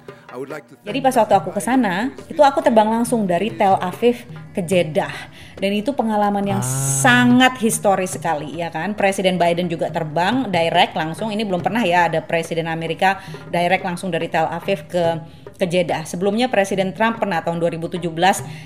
Jadi 0.88 1.00
pas 1.03 1.11
waktu 1.11 1.33
aku 1.35 1.51
ke 1.51 1.59
sana, 1.59 2.15
itu 2.31 2.39
aku 2.39 2.63
terbang 2.63 2.88
langsung 2.88 3.27
dari 3.27 3.51
Tel 3.51 3.75
Aviv 3.75 4.23
ke 4.55 4.63
Jeddah. 4.63 5.11
Dan 5.59 5.75
itu 5.75 5.91
pengalaman 5.91 6.41
yang 6.47 6.63
ah. 6.63 6.67
sangat 7.03 7.59
historis 7.59 8.15
sekali, 8.15 8.63
ya 8.63 8.71
kan? 8.71 8.95
Presiden 8.95 9.35
Biden 9.35 9.67
juga 9.67 9.91
terbang 9.91 10.47
direct 10.47 10.95
langsung. 10.95 11.35
Ini 11.35 11.43
belum 11.43 11.59
pernah 11.59 11.83
ya 11.83 12.07
ada 12.07 12.23
presiden 12.23 12.71
Amerika 12.71 13.19
direct 13.51 13.83
langsung 13.83 14.07
dari 14.07 14.31
Tel 14.31 14.47
Aviv 14.47 14.88
ke 14.88 15.19
ke 15.61 15.69
Jeddah. 15.69 16.09
Sebelumnya 16.09 16.50
Presiden 16.50 16.89
Trump 16.97 17.21
pernah 17.21 17.45
tahun 17.45 17.61
2017 17.61 18.01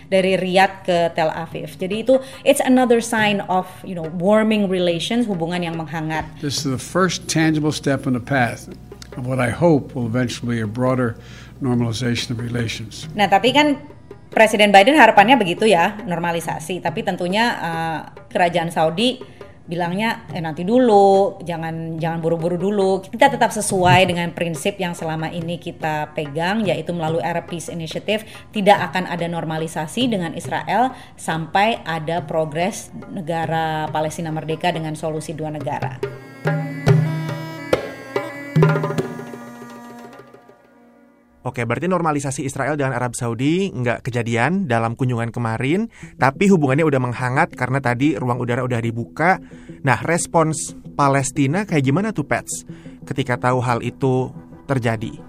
dari 0.07 0.39
Riyadh 0.39 0.87
ke 0.87 0.97
Tel 1.11 1.27
Aviv. 1.27 1.75
Jadi 1.75 2.07
itu 2.07 2.15
it's 2.47 2.63
another 2.63 3.03
sign 3.03 3.43
of, 3.51 3.67
you 3.83 3.91
know, 3.91 4.07
warming 4.15 4.71
relations, 4.71 5.27
hubungan 5.27 5.59
yang 5.59 5.75
menghangat. 5.75 6.23
This 6.39 6.63
is 6.63 6.71
the 6.71 6.79
first 6.79 7.27
tangible 7.27 7.75
step 7.75 8.07
on 8.07 8.15
the 8.15 8.23
path 8.23 8.71
of 9.19 9.27
what 9.27 9.43
I 9.43 9.51
hope 9.51 9.91
will 9.91 10.07
eventually 10.07 10.55
be 10.55 10.63
a 10.63 10.71
broader 10.71 11.19
normalization 11.63 12.35
of 12.35 12.39
relations. 12.41 13.07
Nah, 13.15 13.27
tapi 13.31 13.55
kan 13.55 13.79
Presiden 14.35 14.75
Biden 14.75 14.99
harapannya 14.99 15.39
begitu 15.39 15.63
ya, 15.63 15.95
normalisasi. 16.03 16.83
Tapi 16.83 17.07
tentunya 17.07 17.45
uh, 17.55 17.99
kerajaan 18.27 18.67
Saudi 18.67 19.23
bilangnya 19.65 20.29
eh 20.29 20.43
nanti 20.43 20.61
dulu, 20.61 21.41
jangan 21.41 21.97
jangan 21.97 22.19
buru-buru 22.21 22.59
dulu. 22.59 22.91
Kita 23.01 23.33
tetap 23.33 23.49
sesuai 23.49 24.05
dengan 24.05 24.29
prinsip 24.35 24.77
yang 24.77 24.93
selama 24.93 25.33
ini 25.33 25.57
kita 25.57 26.13
pegang 26.13 26.61
yaitu 26.67 26.93
melalui 26.93 27.23
Arab 27.23 27.49
Peace 27.49 27.71
Initiative 27.71 28.27
tidak 28.53 28.91
akan 28.93 29.09
ada 29.09 29.25
normalisasi 29.25 30.05
dengan 30.11 30.37
Israel 30.37 30.93
sampai 31.17 31.81
ada 31.81 32.21
progres 32.21 32.93
negara 33.09 33.89
Palestina 33.89 34.29
merdeka 34.29 34.69
dengan 34.69 34.93
solusi 34.93 35.33
dua 35.33 35.49
negara. 35.49 35.97
Oke, 41.45 41.61
berarti 41.61 41.85
normalisasi 41.85 42.41
Israel 42.41 42.73
dengan 42.73 42.97
Arab 42.97 43.13
Saudi 43.13 43.69
nggak 43.69 44.01
kejadian 44.01 44.65
dalam 44.65 44.97
kunjungan 44.97 45.29
kemarin, 45.29 45.93
tapi 46.17 46.49
hubungannya 46.49 46.81
udah 46.81 46.97
menghangat 46.97 47.53
karena 47.53 47.77
tadi 47.77 48.17
ruang 48.17 48.41
udara 48.41 48.65
udah 48.65 48.81
dibuka. 48.81 49.37
Nah, 49.85 50.01
respons 50.01 50.73
Palestina 50.97 51.69
kayak 51.69 51.85
gimana 51.85 52.09
tuh, 52.17 52.25
Pets, 52.25 52.65
ketika 53.05 53.37
tahu 53.37 53.61
hal 53.61 53.85
itu 53.85 54.33
terjadi? 54.65 55.21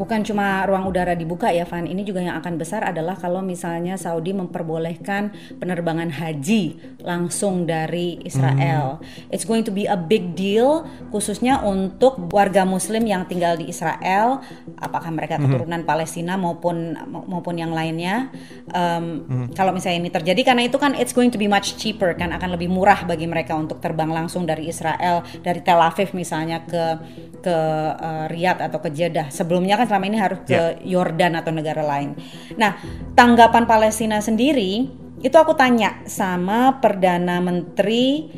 Bukan 0.00 0.24
cuma 0.24 0.64
ruang 0.64 0.88
udara 0.88 1.12
dibuka 1.12 1.52
ya 1.52 1.68
Van, 1.68 1.84
ini 1.84 2.00
juga 2.08 2.24
yang 2.24 2.40
akan 2.40 2.56
besar 2.56 2.88
adalah 2.88 3.20
kalau 3.20 3.44
misalnya 3.44 4.00
Saudi 4.00 4.32
memperbolehkan 4.32 5.36
penerbangan 5.60 6.08
haji 6.08 6.96
langsung 7.04 7.68
dari 7.68 8.16
Israel. 8.24 8.96
Hmm. 8.96 9.28
It's 9.28 9.44
going 9.44 9.68
to 9.68 9.72
be 9.76 9.84
a 9.84 10.00
big 10.00 10.32
deal 10.32 10.88
khususnya 11.12 11.60
untuk 11.60 12.16
warga 12.32 12.64
muslim 12.64 13.04
yang 13.04 13.28
tinggal 13.28 13.60
di 13.60 13.68
Israel, 13.68 14.40
apakah 14.80 15.12
mereka 15.12 15.36
hmm. 15.36 15.44
keturunan 15.44 15.84
hmm. 15.84 15.90
Palestina 15.92 16.40
maupun 16.40 16.96
maupun 17.28 17.60
yang 17.60 17.76
lainnya. 17.76 18.32
Um, 18.72 19.28
hmm. 19.28 19.46
kalau 19.52 19.76
misalnya 19.76 20.00
ini 20.00 20.08
terjadi 20.08 20.40
karena 20.40 20.64
itu 20.64 20.80
kan 20.80 20.96
it's 20.96 21.12
going 21.12 21.28
to 21.28 21.36
be 21.36 21.44
much 21.44 21.76
cheaper 21.76 22.16
kan 22.16 22.32
akan 22.32 22.56
lebih 22.56 22.72
murah 22.72 23.04
bagi 23.04 23.28
mereka 23.28 23.52
untuk 23.52 23.84
terbang 23.84 24.08
langsung 24.08 24.48
dari 24.48 24.72
Israel 24.72 25.20
dari 25.44 25.60
Tel 25.60 25.76
Aviv 25.76 26.16
misalnya 26.16 26.64
ke 26.64 26.96
ke 27.44 27.56
uh, 28.00 28.24
Riyadh 28.32 28.64
atau 28.64 28.80
ke 28.80 28.88
Jeddah. 28.88 29.28
Sebelumnya 29.28 29.76
kan 29.76 29.89
selama 29.90 30.06
ini 30.06 30.18
harus 30.22 30.38
ke. 30.46 30.78
Yordan 30.86 31.34
yeah. 31.34 31.40
atau 31.42 31.50
negara 31.50 31.82
lain. 31.82 32.14
Nah, 32.54 32.78
tanggapan 33.18 33.66
Palestina 33.66 34.22
sendiri 34.22 34.86
itu 35.18 35.36
aku 35.36 35.58
tanya 35.58 35.98
sama 36.06 36.78
Perdana 36.78 37.42
Menteri 37.42 38.30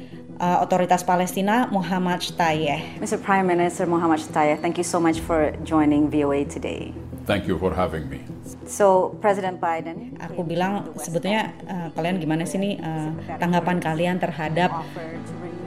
uh, 0.42 0.64
Otoritas 0.64 1.06
Palestina 1.06 1.70
Muhammad 1.70 2.18
Shtayeh. 2.18 2.98
Mr. 2.98 3.22
Prime 3.22 3.46
Minister 3.46 3.86
Muhammad 3.86 4.18
Shtayeh, 4.18 4.58
thank 4.58 4.80
you 4.80 4.86
so 4.86 4.98
much 4.98 5.22
for 5.22 5.54
joining 5.62 6.10
VOA 6.10 6.42
today. 6.48 6.90
Thank 7.22 7.46
you 7.46 7.54
for 7.54 7.70
having 7.70 8.10
me. 8.10 8.26
So 8.66 9.14
President 9.22 9.62
Biden. 9.62 10.18
Aku 10.18 10.42
bilang 10.42 10.90
sebetulnya 10.98 11.54
uh, 11.70 11.88
kalian 11.94 12.18
gimana 12.18 12.42
sih 12.42 12.58
nih 12.58 12.82
uh, 12.82 13.14
tanggapan 13.38 13.78
kalian 13.78 14.18
terhadap 14.18 14.82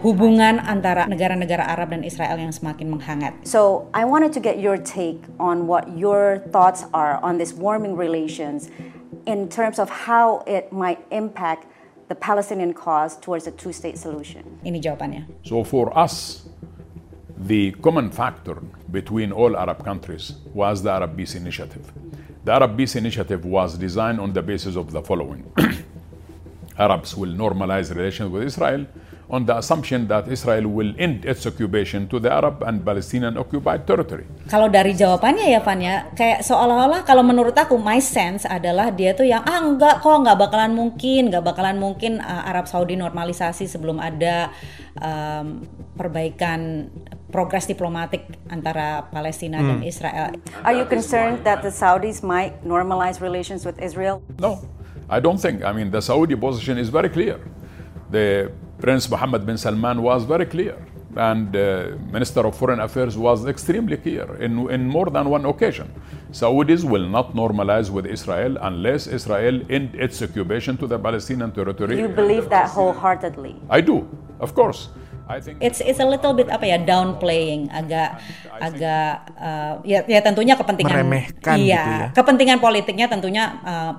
hubungan 0.06 0.62
antara 0.62 1.10
negara-negara 1.10 1.66
Arab 1.66 1.90
dan 1.90 2.06
Israel 2.06 2.38
yang 2.38 2.54
semakin 2.54 2.94
menghangat. 2.94 3.34
So, 3.42 3.90
I 3.90 4.06
wanted 4.06 4.30
to 4.38 4.40
get 4.40 4.62
your 4.62 4.78
take 4.78 5.18
on 5.42 5.66
what 5.66 5.90
your 5.98 6.46
thoughts 6.54 6.86
are 6.94 7.18
on 7.26 7.42
this 7.42 7.58
warming 7.58 7.98
relations 7.98 8.70
in 9.26 9.50
terms 9.50 9.82
of 9.82 9.90
how 9.90 10.46
it 10.46 10.70
might 10.70 11.02
impact 11.10 11.66
the 12.06 12.14
Palestinian 12.14 12.70
cause 12.78 13.18
towards 13.18 13.50
a 13.50 13.54
two-state 13.58 13.98
solution. 13.98 14.46
Ini 14.62 14.78
jawabannya. 14.78 15.26
So 15.42 15.66
for 15.66 15.90
us, 15.98 16.46
the 17.34 17.74
common 17.82 18.14
factor 18.14 18.62
between 18.94 19.34
all 19.34 19.58
Arab 19.58 19.82
countries 19.82 20.38
was 20.54 20.86
the 20.86 20.94
Arab 20.94 21.18
Peace 21.18 21.34
Initiative. 21.34 21.82
The 22.46 22.54
Arab 22.54 22.78
Peace 22.78 22.94
Initiative 22.94 23.42
was 23.42 23.74
designed 23.74 24.22
on 24.22 24.38
the 24.38 24.46
basis 24.46 24.78
of 24.78 24.94
the 24.94 25.02
following. 25.02 25.50
Arabs 26.78 27.18
will 27.18 27.34
normalize 27.34 27.90
relations 27.90 28.30
with 28.30 28.46
Israel 28.46 28.86
on 29.30 29.46
the 29.50 29.58
assumption 29.58 30.06
that 30.06 30.30
Israel 30.30 30.70
will 30.70 30.94
end 31.02 31.26
its 31.26 31.50
occupation 31.50 32.06
to 32.06 32.22
the 32.22 32.30
Arab 32.30 32.62
and 32.62 32.86
Palestinian 32.86 33.38
occupied 33.42 33.86
territory. 33.90 34.26
Kalau 34.46 34.70
dari 34.70 34.94
jawabannya 34.94 35.50
ya 35.50 35.62
Van 35.66 35.80
ya, 35.82 35.96
kayak 36.14 36.46
seolah-olah 36.46 37.02
kalau 37.02 37.26
menurut 37.26 37.58
aku 37.58 37.78
my 37.82 37.98
sense 37.98 38.46
adalah 38.46 38.94
dia 38.94 39.18
tuh 39.18 39.26
yang 39.26 39.42
ah 39.42 39.62
enggak 39.62 40.06
kok 40.06 40.14
nggak 40.14 40.38
bakalan 40.38 40.78
mungkin, 40.78 41.34
nggak 41.34 41.44
bakalan 41.44 41.78
mungkin 41.82 42.22
uh, 42.22 42.46
Arab 42.46 42.70
Saudi 42.70 42.94
normalisasi 42.94 43.66
sebelum 43.66 43.98
ada 43.98 44.54
um, 45.02 45.66
perbaikan 45.98 46.94
progres 47.34 47.66
diplomatik 47.66 48.30
antara 48.48 49.10
Palestina 49.10 49.60
hmm. 49.60 49.68
dan 49.68 49.80
Israel. 49.82 50.30
Are 50.62 50.76
you 50.78 50.86
concerned 50.86 51.42
that 51.44 51.66
the 51.66 51.74
Saudis 51.74 52.22
might 52.22 52.62
normalize 52.62 53.20
relations 53.20 53.66
with 53.66 53.76
Israel? 53.82 54.22
No. 54.38 54.62
I 55.06 55.22
don't 55.22 55.38
think. 55.38 55.62
I 55.62 55.70
mean, 55.70 55.94
the 55.94 56.02
Saudi 56.02 56.34
position 56.34 56.82
is 56.82 56.90
very 56.90 57.10
clear. 57.10 57.38
The 58.10 58.50
Prince 58.80 59.10
Mohammed 59.10 59.46
bin 59.46 59.58
Salman 59.58 60.02
was 60.02 60.26
very 60.26 60.46
clear, 60.46 60.76
and 61.16 61.56
uh, 61.56 61.92
Minister 62.12 62.46
of 62.46 62.58
Foreign 62.58 62.82
Affairs 62.82 63.18
was 63.18 63.46
extremely 63.48 63.96
clear 63.98 64.36
in, 64.36 64.70
in 64.70 64.86
more 64.86 65.06
than 65.06 65.30
one 65.30 65.46
occasion. 65.46 65.90
Saudis 66.32 66.84
will 66.84 67.08
not 67.08 67.34
normalize 67.34 67.90
with 67.90 68.06
Israel 68.06 68.58
unless 68.62 69.08
Israel 69.08 69.62
end 69.70 69.96
its 69.96 70.22
occupation 70.22 70.76
to 70.78 70.88
the 70.88 71.00
Palestinian 71.00 71.52
territory. 71.52 72.00
You 72.00 72.10
believe 72.10 72.50
that 72.50 72.70
wholeheartedly? 72.70 73.56
I 73.70 73.80
do, 73.80 74.08
of 74.42 74.54
course. 74.54 74.90
It's 75.58 75.82
it's 75.82 75.98
a 75.98 76.08
little 76.08 76.38
bit 76.38 76.54
apa 76.54 76.66
ya 76.70 76.78
downplaying 76.78 77.74
agak 77.74 78.22
agak 78.62 79.14
uh, 79.36 79.82
ya 79.82 80.06
ya 80.06 80.22
tentunya 80.22 80.54
kepentingan 80.54 81.02
meremehkan 81.02 81.56
iya 81.58 81.82
gitu 81.82 81.92
ya. 81.92 82.08
kepentingan 82.14 82.58
politiknya 82.62 83.10
tentunya 83.10 83.44
uh, 83.66 83.94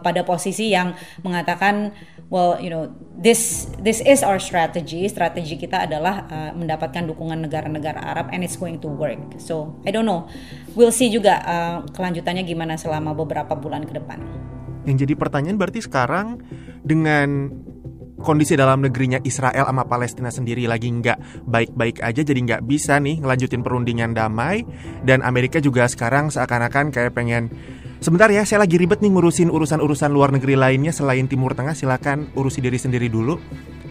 pada 0.00 0.24
posisi 0.24 0.72
yang 0.72 0.96
mengatakan 1.20 1.92
well, 2.32 2.56
you 2.60 2.70
know, 2.72 2.88
this 3.14 3.68
this 3.80 4.00
is 4.02 4.24
our 4.24 4.40
strategy. 4.40 5.04
Strategi 5.08 5.54
kita 5.54 5.86
adalah 5.86 6.24
uh, 6.28 6.50
mendapatkan 6.56 7.06
dukungan 7.12 7.44
negara-negara 7.44 8.00
Arab 8.00 8.32
and 8.32 8.44
it's 8.44 8.56
going 8.56 8.80
to 8.80 8.88
work. 8.88 9.38
So, 9.40 9.78
I 9.84 9.92
don't 9.92 10.08
know. 10.08 10.26
We'll 10.74 10.94
see 10.94 11.12
juga 11.12 11.40
uh, 11.44 11.76
kelanjutannya 11.92 12.44
gimana 12.46 12.74
selama 12.80 13.12
beberapa 13.12 13.52
bulan 13.54 13.84
ke 13.84 13.94
depan. 13.96 14.18
Yang 14.84 15.08
jadi 15.08 15.14
pertanyaan 15.16 15.56
berarti 15.56 15.80
sekarang 15.80 16.44
dengan 16.84 17.54
kondisi 18.24 18.56
dalam 18.56 18.80
negerinya 18.80 19.20
Israel 19.22 19.68
sama 19.68 19.84
Palestina 19.84 20.32
sendiri 20.32 20.64
lagi 20.64 20.88
nggak 20.88 21.44
baik-baik 21.44 22.00
aja 22.00 22.24
jadi 22.24 22.40
nggak 22.40 22.62
bisa 22.64 22.96
nih 22.96 23.20
ngelanjutin 23.20 23.60
perundingan 23.60 24.16
damai 24.16 24.64
dan 25.04 25.20
Amerika 25.20 25.60
juga 25.60 25.84
sekarang 25.84 26.32
seakan-akan 26.32 26.88
kayak 26.90 27.12
pengen 27.12 27.52
Sebentar 28.04 28.28
ya, 28.28 28.44
saya 28.44 28.60
lagi 28.60 28.76
ribet 28.76 29.00
nih 29.00 29.08
ngurusin 29.16 29.48
urusan-urusan 29.48 30.12
luar 30.12 30.28
negeri 30.28 30.60
lainnya 30.60 30.92
selain 30.92 31.24
Timur 31.24 31.56
Tengah. 31.56 31.72
Silakan 31.72 32.28
urusi 32.36 32.60
diri 32.60 32.76
sendiri 32.76 33.08
dulu. 33.08 33.40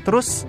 Terus 0.06 0.46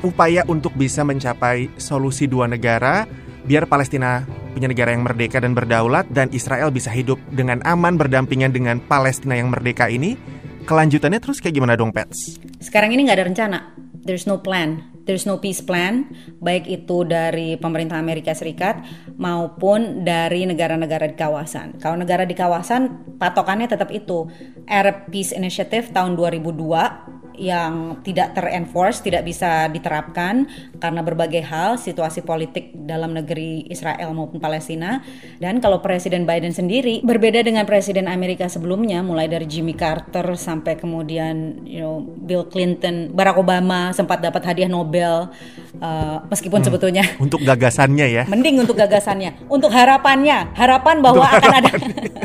upaya 0.00 0.48
untuk 0.48 0.72
bisa 0.72 1.04
mencapai 1.04 1.68
solusi 1.76 2.24
dua 2.24 2.48
negara 2.48 3.04
biar 3.44 3.68
Palestina 3.68 4.24
punya 4.56 4.64
negara 4.64 4.96
yang 4.96 5.04
merdeka 5.04 5.44
dan 5.44 5.52
berdaulat 5.52 6.08
dan 6.08 6.32
Israel 6.32 6.72
bisa 6.72 6.88
hidup 6.88 7.20
dengan 7.28 7.60
aman 7.68 8.00
berdampingan 8.00 8.48
dengan 8.48 8.80
Palestina 8.80 9.36
yang 9.36 9.52
merdeka 9.52 9.92
ini. 9.92 10.16
Kelanjutannya 10.64 11.20
terus 11.22 11.40
kayak 11.40 11.54
gimana 11.56 11.74
dong, 11.76 11.90
Pets? 11.90 12.40
Sekarang 12.60 12.92
ini 12.92 13.06
nggak 13.08 13.18
ada 13.18 13.26
rencana. 13.26 13.58
There's 14.00 14.24
no 14.24 14.40
plan 14.40 14.90
there's 15.10 15.26
no 15.26 15.42
peace 15.42 15.58
plan 15.58 16.06
baik 16.38 16.70
itu 16.70 17.02
dari 17.02 17.58
pemerintah 17.58 17.98
Amerika 17.98 18.30
Serikat 18.30 18.78
maupun 19.18 20.06
dari 20.06 20.46
negara-negara 20.46 21.10
di 21.10 21.16
kawasan. 21.18 21.82
Kalau 21.82 21.98
negara 21.98 22.22
di 22.22 22.38
kawasan 22.38 23.16
patokannya 23.18 23.66
tetap 23.66 23.90
itu 23.90 24.30
Arab 24.70 25.10
Peace 25.10 25.34
Initiative 25.34 25.90
tahun 25.90 26.14
2002 26.14 27.19
yang 27.40 28.04
tidak 28.04 28.36
terenforce, 28.36 29.00
tidak 29.00 29.24
bisa 29.24 29.64
diterapkan 29.72 30.44
karena 30.76 31.00
berbagai 31.00 31.40
hal, 31.40 31.80
situasi 31.80 32.20
politik 32.20 32.76
dalam 32.76 33.16
negeri 33.16 33.64
Israel 33.72 34.12
maupun 34.12 34.36
Palestina. 34.36 35.00
Dan 35.40 35.64
kalau 35.64 35.80
Presiden 35.80 36.28
Biden 36.28 36.52
sendiri 36.52 37.00
berbeda 37.00 37.40
dengan 37.40 37.64
Presiden 37.64 38.12
Amerika 38.12 38.44
sebelumnya, 38.52 39.00
mulai 39.00 39.24
dari 39.24 39.48
Jimmy 39.48 39.72
Carter 39.72 40.36
sampai 40.36 40.76
kemudian 40.76 41.64
you 41.64 41.80
know 41.80 42.04
Bill 42.04 42.44
Clinton, 42.52 43.16
Barack 43.16 43.40
Obama 43.40 43.96
sempat 43.96 44.20
dapat 44.20 44.44
hadiah 44.44 44.68
Nobel, 44.68 45.32
uh, 45.80 46.18
meskipun 46.28 46.60
hmm, 46.60 46.68
sebetulnya 46.68 47.04
untuk 47.24 47.40
gagasannya 47.40 48.06
ya. 48.06 48.22
Mending 48.28 48.60
untuk 48.60 48.76
gagasannya, 48.76 49.48
untuk 49.48 49.72
harapannya, 49.72 50.52
harapan 50.52 51.00
bahwa 51.00 51.24
untuk 51.24 51.40
akan 51.40 51.50
harapan. 51.56 51.80
ada 51.88 52.20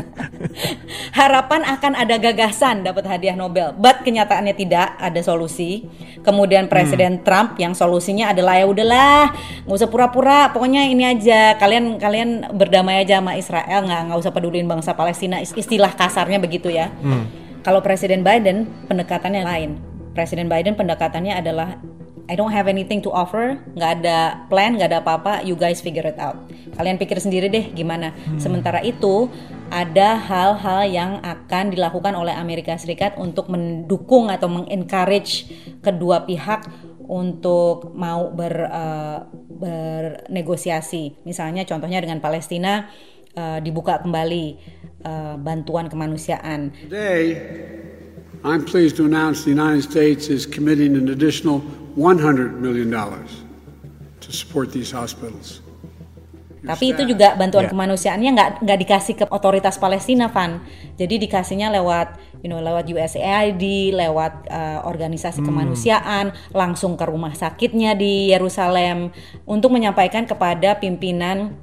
harapan 1.20 1.60
akan 1.64 1.92
ada 1.96 2.16
gagasan 2.20 2.84
dapat 2.84 3.04
hadiah 3.08 3.36
Nobel, 3.36 3.72
but 3.76 4.04
kenyataannya 4.04 4.54
tidak 4.56 4.96
ada 5.08 5.20
solusi. 5.22 5.86
Kemudian 6.20 6.66
Presiden 6.66 7.20
hmm. 7.20 7.24
Trump 7.24 7.50
yang 7.62 7.72
solusinya 7.72 8.34
adalah 8.34 8.58
ya 8.58 8.66
udahlah, 8.66 9.32
nggak 9.64 9.76
usah 9.78 9.90
pura-pura, 9.90 10.50
pokoknya 10.50 10.90
ini 10.90 11.06
aja 11.06 11.54
kalian 11.56 12.02
kalian 12.02 12.50
berdamai 12.54 13.02
aja 13.06 13.22
sama 13.22 13.38
Israel, 13.38 13.86
nggak 13.86 14.00
nggak 14.10 14.18
usah 14.18 14.32
peduliin 14.34 14.66
bangsa 14.66 14.98
Palestina, 14.98 15.38
istilah 15.38 15.94
kasarnya 15.94 16.42
begitu 16.42 16.68
ya. 16.68 16.90
Hmm. 17.00 17.30
Kalau 17.62 17.82
Presiden 17.82 18.22
Biden 18.26 18.66
pendekatannya 18.86 19.42
lain. 19.42 19.70
Presiden 20.14 20.48
Biden 20.48 20.78
pendekatannya 20.78 21.34
adalah 21.36 21.76
I 22.26 22.34
don't 22.34 22.50
have 22.50 22.66
anything 22.66 22.98
to 23.06 23.10
offer, 23.14 23.54
nggak 23.78 23.90
ada 24.02 24.42
plan, 24.50 24.74
nggak 24.74 24.90
ada 24.90 24.98
apa-apa, 24.98 25.46
you 25.46 25.54
guys 25.54 25.78
figure 25.78 26.06
it 26.06 26.18
out. 26.18 26.34
Kalian 26.74 26.98
pikir 26.98 27.22
sendiri 27.22 27.46
deh 27.46 27.70
gimana. 27.70 28.10
Hmm. 28.10 28.42
Sementara 28.42 28.82
itu 28.82 29.30
ada 29.70 30.16
hal-hal 30.16 30.82
yang 30.86 31.12
akan 31.22 31.74
dilakukan 31.74 32.14
oleh 32.14 32.34
Amerika 32.34 32.76
Serikat 32.78 33.18
untuk 33.18 33.50
mendukung 33.50 34.30
atau 34.30 34.46
mengencourage 34.46 35.50
kedua 35.82 36.22
pihak 36.24 36.66
untuk 37.06 37.94
mau 37.94 38.30
ber, 38.34 38.66
uh, 38.66 39.18
bernegosiasi. 39.32 41.22
Misalnya 41.22 41.62
contohnya 41.62 42.02
dengan 42.02 42.18
Palestina 42.18 42.90
uh, 43.38 43.58
dibuka 43.62 44.02
kembali 44.02 44.44
uh, 45.06 45.34
bantuan 45.38 45.86
kemanusiaan. 45.86 46.74
Today, 46.90 47.38
I'm 48.42 48.62
pleased 48.66 48.98
to 48.98 49.06
announce 49.06 49.42
the 49.42 49.54
United 49.54 49.82
States 49.82 50.28
is 50.30 50.46
committing 50.46 50.94
an 50.94 51.10
additional 51.10 51.62
$100 51.96 52.58
million 52.58 52.90
to 52.90 54.30
support 54.30 54.70
these 54.70 54.90
hospitals. 54.90 55.65
Tapi 56.64 56.96
itu 56.96 57.02
juga 57.04 57.36
bantuan 57.36 57.68
yeah. 57.68 57.72
kemanusiaannya 57.72 58.30
nggak 58.32 58.50
nggak 58.64 58.78
dikasih 58.86 59.14
ke 59.20 59.24
otoritas 59.28 59.76
Palestina, 59.76 60.32
Van. 60.32 60.64
Jadi 60.96 61.20
dikasihnya 61.28 61.68
lewat, 61.68 62.16
you 62.40 62.48
know, 62.48 62.58
lewat 62.58 62.88
USAID, 62.88 63.92
lewat 63.92 64.48
uh, 64.48 64.80
organisasi 64.88 65.44
hmm. 65.44 65.48
kemanusiaan, 65.48 66.24
langsung 66.56 66.96
ke 66.96 67.04
rumah 67.04 67.36
sakitnya 67.36 67.92
di 67.92 68.32
Yerusalem 68.32 69.12
untuk 69.44 69.70
menyampaikan 69.74 70.24
kepada 70.24 70.80
pimpinan 70.80 71.54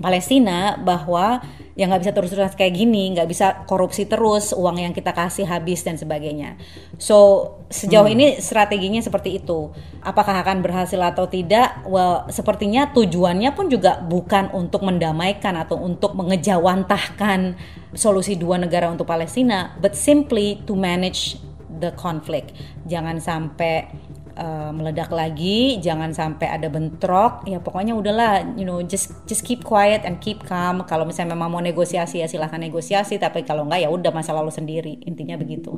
Palestina 0.00 0.80
bahwa 0.80 1.42
ya 1.72 1.88
nggak 1.88 2.04
bisa 2.04 2.12
terus-terusan 2.12 2.52
kayak 2.56 2.74
gini, 2.76 3.12
nggak 3.16 3.28
bisa 3.28 3.64
korupsi 3.64 4.04
terus, 4.04 4.52
uang 4.52 4.80
yang 4.80 4.92
kita 4.92 5.12
kasih 5.12 5.48
habis 5.48 5.84
dan 5.84 5.96
sebagainya. 5.96 6.60
So 7.00 7.48
sejauh 7.72 8.08
hmm. 8.08 8.14
ini 8.16 8.26
strateginya 8.40 9.00
seperti 9.00 9.40
itu. 9.40 9.72
Apakah 10.04 10.44
akan 10.44 10.60
berhasil 10.60 11.00
atau 11.00 11.28
tidak? 11.28 11.84
Well, 11.88 12.28
sepertinya 12.28 12.92
tujuannya 12.92 13.52
pun 13.56 13.72
juga 13.72 14.00
bukan 14.04 14.52
untuk 14.52 14.84
mendamaikan 14.84 15.56
atau 15.56 15.80
untuk 15.80 16.12
mengejawantahkan 16.16 17.56
solusi 17.96 18.36
dua 18.36 18.60
negara 18.60 18.88
untuk 18.92 19.08
Palestina, 19.08 19.76
but 19.80 19.96
simply 19.96 20.60
to 20.68 20.76
manage 20.76 21.40
the 21.80 21.92
conflict. 21.96 22.52
Jangan 22.84 23.16
sampai 23.18 23.88
uh, 24.36 24.70
meledak 24.74 25.12
lagi, 25.12 25.80
jangan 25.80 26.12
sampai 26.12 26.48
ada 26.48 26.68
bentrok. 26.68 27.44
Ya 27.44 27.60
pokoknya 27.60 27.96
udahlah, 27.96 28.56
you 28.56 28.64
know, 28.64 28.80
just 28.82 29.12
just 29.24 29.44
keep 29.44 29.64
quiet 29.64 30.04
and 30.04 30.20
keep 30.20 30.42
calm. 30.44 30.84
Kalau 30.84 31.04
misalnya 31.04 31.36
memang 31.36 31.52
mau 31.52 31.62
negosiasi 31.62 32.20
ya 32.20 32.28
silahkan 32.28 32.60
negosiasi, 32.60 33.20
tapi 33.20 33.44
kalau 33.44 33.68
enggak 33.68 33.84
ya 33.84 33.90
udah 33.92 34.12
masa 34.12 34.32
lalu 34.36 34.50
sendiri. 34.52 35.00
Intinya 35.04 35.36
begitu. 35.36 35.72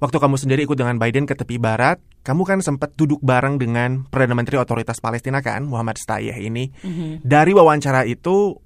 Waktu 0.00 0.16
kamu 0.16 0.36
sendiri 0.40 0.60
ikut 0.64 0.80
dengan 0.80 0.96
Biden 0.96 1.28
ke 1.28 1.36
tepi 1.36 1.60
barat, 1.60 2.00
kamu 2.24 2.48
kan 2.48 2.58
sempat 2.64 2.96
duduk 2.96 3.20
bareng 3.20 3.60
dengan 3.60 4.08
Perdana 4.08 4.32
Menteri 4.32 4.56
Otoritas 4.56 4.96
Palestina 4.96 5.44
kan, 5.44 5.68
Muhammad 5.68 6.00
Stayeh 6.00 6.40
ini. 6.40 6.72
Mm-hmm. 6.72 7.10
Dari 7.20 7.52
wawancara 7.52 8.08
itu, 8.08 8.56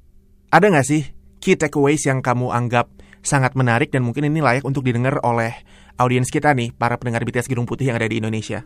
ada 0.54 0.70
nggak 0.70 0.86
sih 0.86 1.02
key 1.42 1.58
takeaways 1.58 2.06
yang 2.06 2.22
kamu 2.22 2.54
anggap 2.54 2.86
sangat 3.24 3.56
menarik 3.56 3.90
dan 3.90 4.04
mungkin 4.04 4.28
ini 4.28 4.44
layak 4.44 4.62
untuk 4.62 4.84
didengar 4.84 5.18
oleh 5.24 5.56
audiens 5.96 6.28
kita 6.28 6.52
nih, 6.52 6.70
para 6.76 7.00
pendengar 7.00 7.24
BTS 7.24 7.48
Gedung 7.48 7.64
Putih 7.66 7.90
yang 7.90 7.96
ada 7.98 8.06
di 8.06 8.20
Indonesia? 8.20 8.62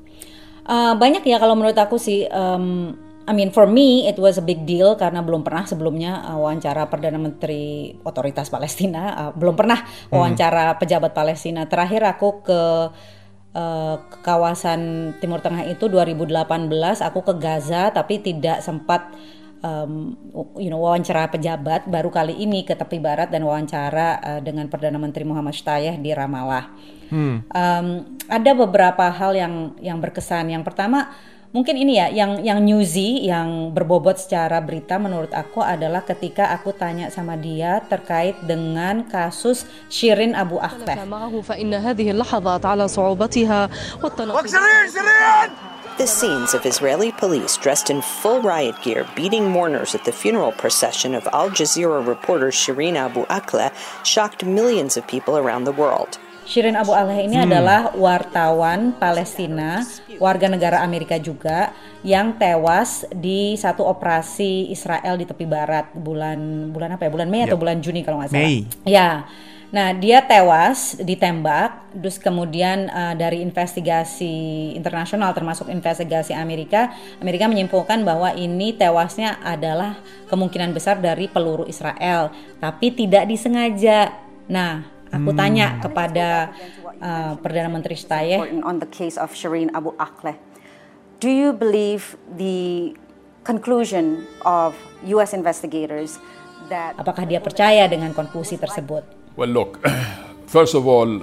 Uh, 0.68 0.92
banyak 0.98 1.24
ya 1.24 1.40
kalau 1.40 1.56
menurut 1.56 1.78
aku 1.78 1.96
sih. 1.96 2.28
Um, 2.28 2.98
I 3.28 3.36
mean 3.36 3.52
for 3.52 3.68
me 3.68 4.08
it 4.08 4.16
was 4.16 4.40
a 4.40 4.44
big 4.44 4.64
deal 4.64 4.96
karena 4.96 5.20
belum 5.20 5.44
pernah 5.44 5.68
sebelumnya 5.68 6.24
uh, 6.32 6.40
wawancara 6.40 6.88
perdana 6.88 7.20
menteri 7.20 7.92
otoritas 8.04 8.48
Palestina, 8.48 9.12
uh, 9.12 9.30
belum 9.36 9.52
pernah 9.52 9.84
hmm. 9.84 10.12
wawancara 10.12 10.72
hmm. 10.72 10.78
pejabat 10.80 11.12
Palestina. 11.12 11.68
Terakhir 11.68 12.08
aku 12.08 12.40
ke 12.40 12.60
uh, 13.52 13.96
ke 14.00 14.18
kawasan 14.24 15.12
Timur 15.20 15.44
Tengah 15.44 15.68
itu 15.68 15.92
2018 15.92 17.04
aku 17.04 17.20
ke 17.20 17.34
Gaza 17.36 17.92
tapi 17.92 18.20
tidak 18.24 18.64
sempat 18.64 19.12
um, 19.62 20.14
you 20.58 20.70
know 20.70 20.80
wawancara 20.82 21.30
pejabat 21.30 21.86
baru 21.90 22.10
kali 22.10 22.34
ini 22.38 22.62
ke 22.62 22.74
tepi 22.74 22.98
barat 23.02 23.30
dan 23.30 23.42
wawancara 23.44 24.08
uh, 24.20 24.40
dengan 24.42 24.66
perdana 24.70 24.98
menteri 25.00 25.26
Muhammad 25.26 25.54
Shtayeh 25.56 25.98
di 25.98 26.10
Ramallah. 26.14 26.70
Hmm. 27.08 27.40
Um, 27.50 27.86
ada 28.28 28.52
beberapa 28.52 29.08
hal 29.08 29.32
yang 29.32 29.54
yang 29.80 29.98
berkesan. 29.98 30.52
Yang 30.52 30.68
pertama 30.68 31.08
mungkin 31.48 31.80
ini 31.80 31.96
ya 31.96 32.12
yang 32.12 32.44
yang 32.44 32.60
newsy 32.60 33.24
yang 33.24 33.72
berbobot 33.72 34.20
secara 34.20 34.60
berita 34.60 35.00
menurut 35.00 35.32
aku 35.32 35.64
adalah 35.64 36.04
ketika 36.04 36.52
aku 36.52 36.76
tanya 36.76 37.08
sama 37.08 37.40
dia 37.40 37.80
terkait 37.88 38.36
dengan 38.44 39.08
kasus 39.08 39.64
Shirin 39.88 40.36
Abu 40.36 40.60
Akleh. 40.60 41.00
The 45.98 46.06
scenes 46.06 46.54
of 46.54 46.62
Israeli 46.64 47.10
police 47.10 47.58
dressed 47.58 47.90
in 47.90 48.06
full 48.06 48.38
riot 48.38 48.78
gear 48.86 49.02
beating 49.18 49.50
mourners 49.50 49.98
at 49.98 50.06
the 50.06 50.14
funeral 50.14 50.54
procession 50.54 51.10
of 51.10 51.26
Al 51.34 51.50
Jazeera 51.50 51.98
reporter 52.06 52.54
Shireen 52.54 52.94
Abu 52.94 53.26
Akleh 53.26 53.74
shocked 54.06 54.46
millions 54.46 54.94
of 54.94 55.02
people 55.10 55.34
around 55.34 55.66
the 55.66 55.74
world. 55.74 56.22
Shirin 56.46 56.78
Abu 56.78 56.94
Akleh 56.94 57.26
ini 57.26 57.34
hmm. 57.34 57.50
adalah 57.50 57.80
wartawan 57.98 58.94
Palestina, 58.94 59.82
warga 60.22 60.46
negara 60.46 60.86
Amerika 60.86 61.18
juga, 61.18 61.74
yang 62.06 62.38
tewas 62.38 63.02
di 63.10 63.58
satu 63.58 63.82
operasi 63.82 64.70
Israel 64.70 65.18
di 65.18 65.26
tepi 65.26 65.50
barat 65.50 65.90
bulan 65.98 66.70
bulan 66.70 66.94
apa 66.94 67.04
ya? 67.04 67.12
Bulan 67.12 67.26
Mei 67.26 67.42
yep. 67.42 67.52
atau 67.52 67.58
bulan 67.58 67.82
Juni 67.82 68.06
kalau 68.06 68.22
nggak 68.22 68.32
salah. 68.32 68.46
Mei. 68.46 68.64
Ya. 68.86 69.26
Nah, 69.68 69.92
dia 69.92 70.24
tewas 70.24 70.96
ditembak, 70.96 71.92
terus 71.92 72.16
kemudian 72.16 72.88
uh, 72.88 73.12
dari 73.12 73.44
investigasi 73.44 74.72
internasional 74.72 75.36
termasuk 75.36 75.68
investigasi 75.68 76.32
Amerika, 76.32 76.88
Amerika 77.20 77.44
menyimpulkan 77.44 78.00
bahwa 78.00 78.32
ini 78.32 78.72
tewasnya 78.72 79.36
adalah 79.44 80.00
kemungkinan 80.32 80.72
besar 80.72 81.04
dari 81.04 81.28
peluru 81.28 81.68
Israel, 81.68 82.32
tapi 82.64 82.96
tidak 82.96 83.28
disengaja. 83.28 84.16
Nah, 84.48 84.88
aku 85.12 85.36
tanya 85.36 85.76
kepada 85.84 86.56
uh, 87.04 87.36
Perdana 87.36 87.68
Menteri 87.68 88.00
Stayeh 88.00 88.40
on 88.64 88.80
the 88.80 88.88
case 88.88 89.20
of 89.20 89.36
Shireen 89.36 89.68
Abu 89.76 89.92
Akleh. 90.00 90.40
Do 91.20 91.28
you 91.28 91.52
believe 91.52 92.16
the 92.24 92.96
conclusion 93.44 94.24
of 94.48 94.72
US 95.12 95.36
investigators 95.36 96.16
that 96.72 96.96
apakah 96.96 97.28
dia 97.28 97.44
percaya 97.44 97.84
dengan 97.84 98.16
konklusi 98.16 98.56
tersebut? 98.56 99.27
Well, 99.38 99.54
look, 99.54 99.78
first 100.50 100.74
of 100.74 100.82
all, 100.90 101.22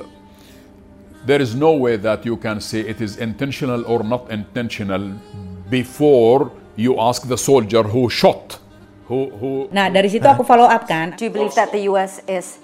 there 1.27 1.43
is 1.43 1.51
no 1.51 1.75
way 1.75 1.99
that 1.99 2.23
you 2.23 2.39
can 2.39 2.63
say 2.63 2.79
it 2.79 3.03
is 3.03 3.19
intentional 3.19 3.83
or 3.83 4.07
not 4.07 4.31
intentional 4.31 5.19
before 5.67 6.47
you 6.79 6.95
ask 6.95 7.27
the 7.27 7.35
soldier 7.35 7.83
who 7.83 8.07
shot. 8.07 8.55
Who, 9.11 9.35
who, 9.35 9.67
Nah, 9.67 9.91
dari 9.91 10.07
situ 10.07 10.23
aku 10.23 10.47
follow 10.47 10.63
up 10.63 10.87
kan. 10.87 11.19
do 11.19 11.27
you 11.27 11.33
believe 11.33 11.51
that 11.59 11.75
the 11.75 11.91
US 11.91 12.23
is 12.23 12.63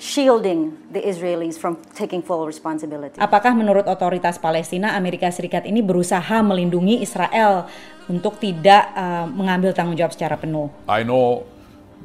shielding 0.00 0.80
the 0.88 1.04
Israelis 1.04 1.60
from 1.60 1.76
taking 1.92 2.24
full 2.24 2.48
responsibility? 2.48 3.20
Apakah 3.20 3.52
menurut 3.52 3.84
otoritas 3.84 4.40
Palestina 4.40 4.96
Amerika 4.96 5.28
Serikat 5.28 5.68
ini 5.68 5.84
berusaha 5.84 6.40
melindungi 6.40 7.04
Israel 7.04 7.68
untuk 8.08 8.40
tidak 8.40 8.96
uh, 8.96 9.28
mengambil 9.28 9.76
tanggung 9.76 10.00
jawab 10.00 10.16
secara 10.16 10.40
penuh? 10.40 10.72
I 10.88 11.04
know 11.04 11.44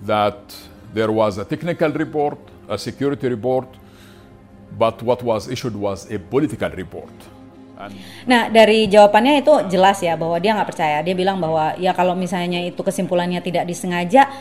that 0.04 0.44
there 0.92 1.16
was 1.16 1.40
a 1.40 1.48
technical 1.48 1.96
report, 1.96 2.38
a 2.70 2.78
security 2.78 3.28
report, 3.30 3.68
but 4.78 5.00
what 5.04 5.22
was 5.24 5.48
issued 5.48 5.76
was 5.76 6.10
a 6.12 6.18
political 6.18 6.70
report. 6.74 7.14
Nah, 8.24 8.48
dari 8.48 8.88
jawabannya 8.88 9.44
itu 9.44 9.52
jelas 9.68 10.00
ya 10.00 10.16
bahwa 10.16 10.40
dia 10.40 10.56
nggak 10.56 10.70
percaya. 10.72 11.04
Dia 11.04 11.12
bilang 11.12 11.44
bahwa 11.44 11.76
ya 11.76 11.92
kalau 11.92 12.16
misalnya 12.16 12.64
itu 12.64 12.80
kesimpulannya 12.80 13.44
tidak 13.44 13.68
disengaja, 13.68 14.32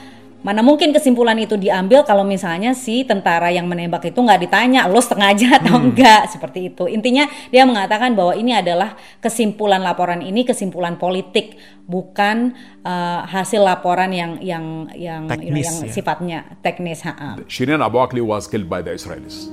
mana 0.44 0.60
mungkin 0.60 0.92
kesimpulan 0.92 1.40
itu 1.40 1.56
diambil 1.56 2.04
kalau 2.04 2.20
misalnya 2.20 2.76
si 2.76 3.00
tentara 3.08 3.48
yang 3.48 3.64
menembak 3.64 4.04
itu 4.12 4.20
nggak 4.20 4.44
ditanya 4.44 4.84
lo 4.84 5.00
sengaja 5.00 5.56
atau 5.56 5.80
enggak 5.80 6.28
seperti 6.28 6.68
itu. 6.68 6.84
Intinya 6.84 7.24
dia 7.48 7.64
mengatakan 7.64 8.12
bahwa 8.12 8.36
ini 8.36 8.52
adalah 8.52 8.92
kesimpulan 9.24 9.80
laporan 9.80 10.20
ini 10.20 10.44
kesimpulan 10.44 11.00
politik 11.00 11.56
bukan 11.88 12.52
uh, 12.84 13.24
hasil 13.24 13.64
laporan 13.64 14.12
yang 14.12 14.36
yang 14.44 14.92
yang 14.92 15.24
you 15.40 15.48
know, 15.48 15.56
Teknis, 15.56 15.64
yang 15.64 15.76
ya. 15.80 15.92
sifatnya 15.96 16.38
teknis. 16.60 17.00
ha-ha. 17.00 17.40
Shirin 17.48 17.80
Abu 17.80 17.96
Akleh 17.96 18.20
was 18.20 18.44
killed 18.44 18.68
by 18.68 18.84
the 18.84 18.92
Israelis. 18.92 19.48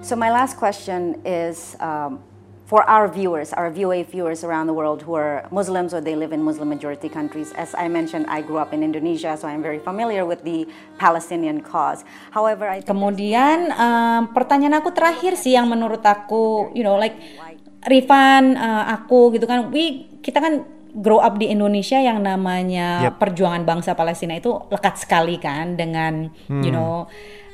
So 0.00 0.16
my 0.16 0.30
last 0.30 0.56
question 0.56 1.20
is 1.26 1.76
um, 1.82 2.22
for 2.66 2.82
our 2.90 3.06
viewers, 3.06 3.54
our 3.54 3.70
VOA 3.70 4.02
viewers 4.02 4.42
around 4.42 4.66
the 4.66 4.74
world 4.74 5.02
who 5.06 5.14
are 5.14 5.46
Muslims 5.54 5.94
or 5.94 6.02
they 6.02 6.18
live 6.18 6.34
in 6.34 6.42
Muslim 6.42 6.68
majority 6.68 7.08
countries. 7.08 7.54
As 7.54 7.74
I 7.78 7.86
mentioned, 7.86 8.26
I 8.26 8.42
grew 8.42 8.58
up 8.58 8.74
in 8.74 8.82
Indonesia, 8.82 9.38
so 9.38 9.46
I'm 9.46 9.62
very 9.62 9.78
familiar 9.78 10.26
with 10.26 10.42
the 10.42 10.66
Palestinian 10.98 11.62
cause. 11.62 12.02
However, 12.34 12.66
I 12.66 12.82
Kemudian 12.82 13.70
um, 13.70 14.34
pertanyaan 14.34 14.82
aku 14.82 14.90
terakhir 14.90 15.38
sih 15.38 15.54
yang 15.54 15.70
menurut 15.70 16.02
aku, 16.02 16.74
you 16.74 16.82
know, 16.82 16.98
like 16.98 17.14
Rifan, 17.86 18.58
uh, 18.58 18.98
aku 18.98 19.38
gitu 19.38 19.46
kan, 19.46 19.70
we 19.70 20.10
kita 20.18 20.42
kan 20.42 20.66
grow 20.90 21.22
up 21.22 21.38
di 21.38 21.46
Indonesia 21.46 22.02
yang 22.02 22.18
namanya 22.18 23.14
Yep. 23.14 23.22
perjuangan 23.22 23.62
bangsa 23.62 23.94
Palestina 23.94 24.34
itu 24.34 24.50
lekat 24.74 24.98
sekali 24.98 25.38
kan 25.38 25.78
dengan, 25.78 26.34
you 26.50 26.74
know, 26.74 27.06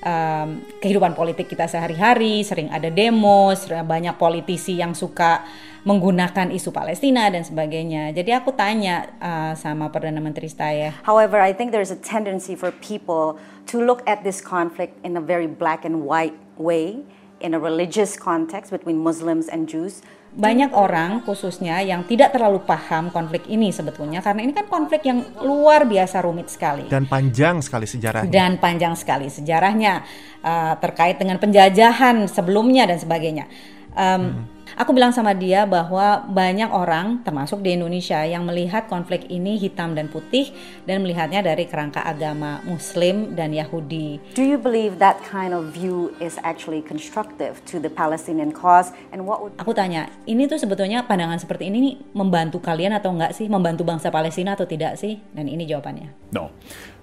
um, 0.03 0.63
kehidupan 0.83 1.15
politik 1.15 1.49
kita 1.49 1.71
sehari-hari, 1.71 2.43
sering 2.43 2.69
ada 2.69 2.91
demo, 2.91 3.55
sering 3.55 3.87
banyak 3.87 4.19
politisi 4.19 4.79
yang 4.79 4.93
suka 4.93 5.47
menggunakan 5.83 6.55
isu 6.55 6.71
Palestina 6.71 7.27
dan 7.27 7.43
sebagainya. 7.43 8.15
Jadi 8.15 8.31
aku 8.31 8.55
tanya 8.55 9.11
uh, 9.19 9.53
sama 9.59 9.91
Perdana 9.91 10.23
Menteri 10.23 10.47
Stayeh, 10.47 10.95
However, 11.03 11.43
I 11.43 11.51
think 11.51 11.75
there's 11.75 11.91
a 11.91 11.99
tendency 11.99 12.55
for 12.55 12.71
people 12.79 13.39
to 13.67 13.83
look 13.83 14.07
at 14.07 14.23
this 14.23 14.39
conflict 14.39 14.95
in 15.03 15.19
a 15.19 15.23
very 15.23 15.51
black 15.51 15.83
and 15.83 16.07
white 16.07 16.39
way, 16.55 17.03
in 17.43 17.55
a 17.55 17.59
religious 17.59 18.15
context 18.15 18.71
between 18.71 19.03
Muslims 19.03 19.51
and 19.51 19.67
Jews. 19.67 20.03
Banyak 20.33 20.73
orang 20.73 21.21
khususnya 21.29 21.85
yang 21.85 22.09
tidak 22.09 22.33
terlalu 22.33 22.65
paham 22.65 23.13
konflik 23.13 23.45
ini 23.53 23.69
sebetulnya 23.69 24.25
karena 24.25 24.41
ini 24.49 24.57
kan 24.57 24.65
konflik 24.65 25.05
yang 25.05 25.21
luar 25.45 25.85
biasa 25.85 26.25
rumit 26.25 26.49
sekali 26.49 26.89
Dan 26.89 27.05
panjang 27.05 27.61
sekali 27.61 27.85
sejarahnya. 27.85 28.33
dan 28.33 28.57
panjang 28.57 28.97
sekali 28.97 29.29
sejarahnya 29.29 30.01
uh, 30.41 30.75
terkait 30.81 31.21
dengan 31.21 31.37
penjajahan 31.37 32.33
sebelumnya 32.33 32.89
dan 32.89 32.97
sebagainya. 32.97 33.45
Um, 33.93 34.49
Aku 34.77 34.97
bilang 34.97 35.13
sama 35.13 35.37
dia 35.37 35.69
bahwa 35.69 36.25
banyak 36.29 36.73
orang, 36.73 37.21
termasuk 37.21 37.61
di 37.61 37.77
Indonesia, 37.77 38.25
yang 38.25 38.49
melihat 38.49 38.89
konflik 38.89 39.29
ini 39.29 39.61
hitam 39.61 39.93
dan 39.93 40.09
putih 40.09 40.53
dan 40.89 41.05
melihatnya 41.05 41.45
dari 41.45 41.69
kerangka 41.69 42.01
agama 42.01 42.65
Muslim 42.65 43.37
dan 43.37 43.53
Yahudi. 43.53 44.21
Do 44.33 44.41
you 44.41 44.57
believe 44.57 44.97
that 45.03 45.21
kind 45.29 45.53
of 45.53 45.73
view 45.73 46.13
is 46.21 46.41
actually 46.41 46.81
constructive 46.81 47.61
to 47.69 47.77
the 47.77 47.93
Palestinian 47.93 48.53
cause? 48.53 48.97
And 49.13 49.29
what 49.29 49.45
would 49.45 49.57
Aku 49.61 49.77
tanya, 49.77 50.09
ini 50.25 50.49
tuh 50.49 50.57
sebetulnya 50.57 51.05
pandangan 51.05 51.37
seperti 51.37 51.69
ini 51.69 51.79
nih 51.81 51.97
membantu 52.17 52.61
kalian 52.61 52.97
atau 52.97 53.13
enggak 53.13 53.37
sih? 53.37 53.49
Membantu 53.49 53.85
bangsa 53.85 54.09
Palestina 54.09 54.57
atau 54.57 54.65
tidak 54.65 54.97
sih? 54.97 55.21
Dan 55.33 55.49
ini 55.49 55.69
jawabannya. 55.69 56.33
No. 56.33 56.53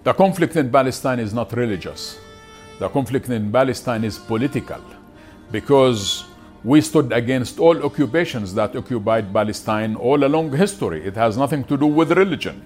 The 0.06 0.16
conflict 0.16 0.56
in 0.56 0.72
Palestine 0.72 1.20
is 1.20 1.36
not 1.36 1.52
religious. 1.52 2.18
The 2.80 2.88
conflict 2.88 3.28
in 3.28 3.52
Palestine 3.52 4.08
is 4.08 4.16
political 4.16 4.80
because 5.52 6.29
we 6.64 6.82
stood 6.82 7.12
against 7.16 7.60
all 7.60 7.78
occupations 7.84 8.54
that 8.56 8.76
occupied 8.76 9.32
Palestine 9.32 9.96
all 9.96 10.24
along 10.24 10.52
history. 10.52 11.06
It 11.06 11.16
has 11.16 11.38
nothing 11.38 11.64
to 11.66 11.78
do 11.78 11.88
with 11.88 12.12
religion. 12.12 12.60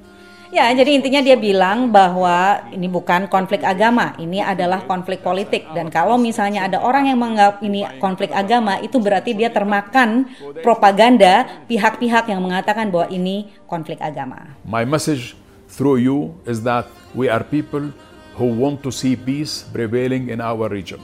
Ya, 0.54 0.70
jadi 0.70 1.02
intinya 1.02 1.18
dia 1.26 1.34
bilang 1.34 1.90
bahwa 1.90 2.62
ini 2.70 2.86
bukan 2.86 3.26
konflik 3.26 3.66
agama, 3.66 4.14
ini 4.22 4.38
adalah 4.38 4.86
konflik 4.86 5.26
politik. 5.26 5.66
Dan 5.74 5.90
kalau 5.90 6.14
misalnya 6.14 6.70
ada 6.70 6.78
orang 6.78 7.10
yang 7.10 7.18
menganggap 7.18 7.58
ini 7.66 7.82
konflik 7.98 8.30
agama, 8.30 8.78
itu 8.78 9.02
berarti 9.02 9.34
dia 9.34 9.50
termakan 9.50 10.30
propaganda 10.62 11.50
pihak-pihak 11.66 12.30
yang 12.30 12.46
mengatakan 12.46 12.94
bahwa 12.94 13.10
ini 13.10 13.50
konflik 13.66 13.98
agama. 13.98 14.54
My 14.62 14.86
message 14.86 15.34
through 15.74 16.06
you 16.06 16.38
is 16.46 16.62
that 16.70 16.86
we 17.18 17.34
are 17.34 17.42
people 17.42 17.90
who 18.38 18.46
want 18.54 18.86
to 18.86 18.94
see 18.94 19.18
peace 19.18 19.66
prevailing 19.74 20.30
in 20.30 20.38
our 20.38 20.70
region. 20.70 21.02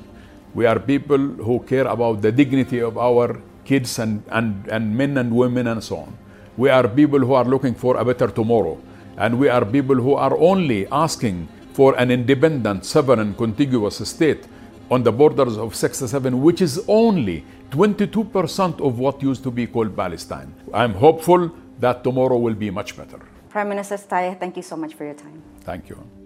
We 0.53 0.65
are 0.65 0.79
people 0.79 1.17
who 1.17 1.59
care 1.61 1.87
about 1.87 2.21
the 2.21 2.31
dignity 2.31 2.79
of 2.79 2.97
our 2.97 3.41
kids 3.65 3.99
and, 3.99 4.23
and, 4.29 4.67
and 4.67 4.95
men 4.95 5.17
and 5.17 5.35
women 5.35 5.67
and 5.67 5.83
so 5.83 5.97
on. 5.97 6.17
We 6.57 6.69
are 6.69 6.87
people 6.87 7.19
who 7.19 7.33
are 7.33 7.45
looking 7.45 7.75
for 7.75 7.97
a 7.97 8.03
better 8.03 8.27
tomorrow. 8.27 8.81
And 9.17 9.37
we 9.39 9.49
are 9.49 9.63
people 9.65 9.95
who 9.95 10.13
are 10.15 10.37
only 10.37 10.87
asking 10.87 11.47
for 11.73 11.97
an 11.99 12.09
independent, 12.11 12.85
sovereign, 12.85 13.35
contiguous 13.35 13.97
state 14.09 14.47
on 14.89 15.03
the 15.03 15.11
borders 15.11 15.57
of 15.57 15.75
67, 15.75 16.41
which 16.41 16.61
is 16.61 16.83
only 16.87 17.45
22% 17.69 18.81
of 18.85 18.97
what 18.97 19.21
used 19.21 19.43
to 19.43 19.51
be 19.51 19.67
called 19.67 19.95
Palestine. 19.95 20.53
I'm 20.73 20.93
hopeful 20.93 21.51
that 21.79 22.03
tomorrow 22.03 22.37
will 22.37 22.55
be 22.55 22.71
much 22.71 22.97
better. 22.97 23.19
Prime 23.49 23.69
Minister 23.69 23.97
Stay, 23.97 24.35
thank 24.39 24.57
you 24.57 24.63
so 24.63 24.75
much 24.75 24.95
for 24.95 25.05
your 25.05 25.13
time. 25.15 25.41
Thank 25.61 25.89
you. 25.89 26.18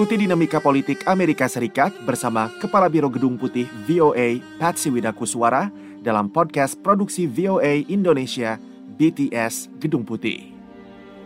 Ikuti 0.00 0.16
dinamika 0.24 0.64
politik 0.64 1.04
Amerika 1.04 1.44
Serikat 1.44 1.92
bersama 2.08 2.48
Kepala 2.56 2.88
Biro 2.88 3.12
Gedung 3.12 3.36
Putih 3.36 3.68
VOA 3.84 4.40
Patsy 4.56 4.88
Widakuswara 4.88 5.68
dalam 6.00 6.32
podcast 6.32 6.80
produksi 6.80 7.28
VOA 7.28 7.84
Indonesia 7.84 8.56
BTS 8.96 9.68
Gedung 9.76 10.08
Putih. 10.08 10.56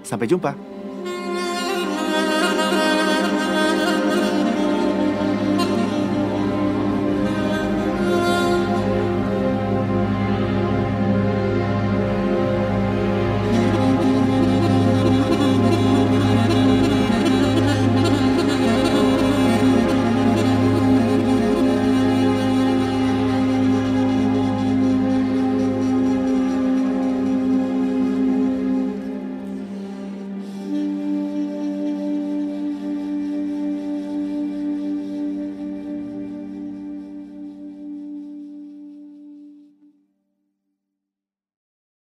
Sampai 0.03 0.27
jumpa. 0.27 0.74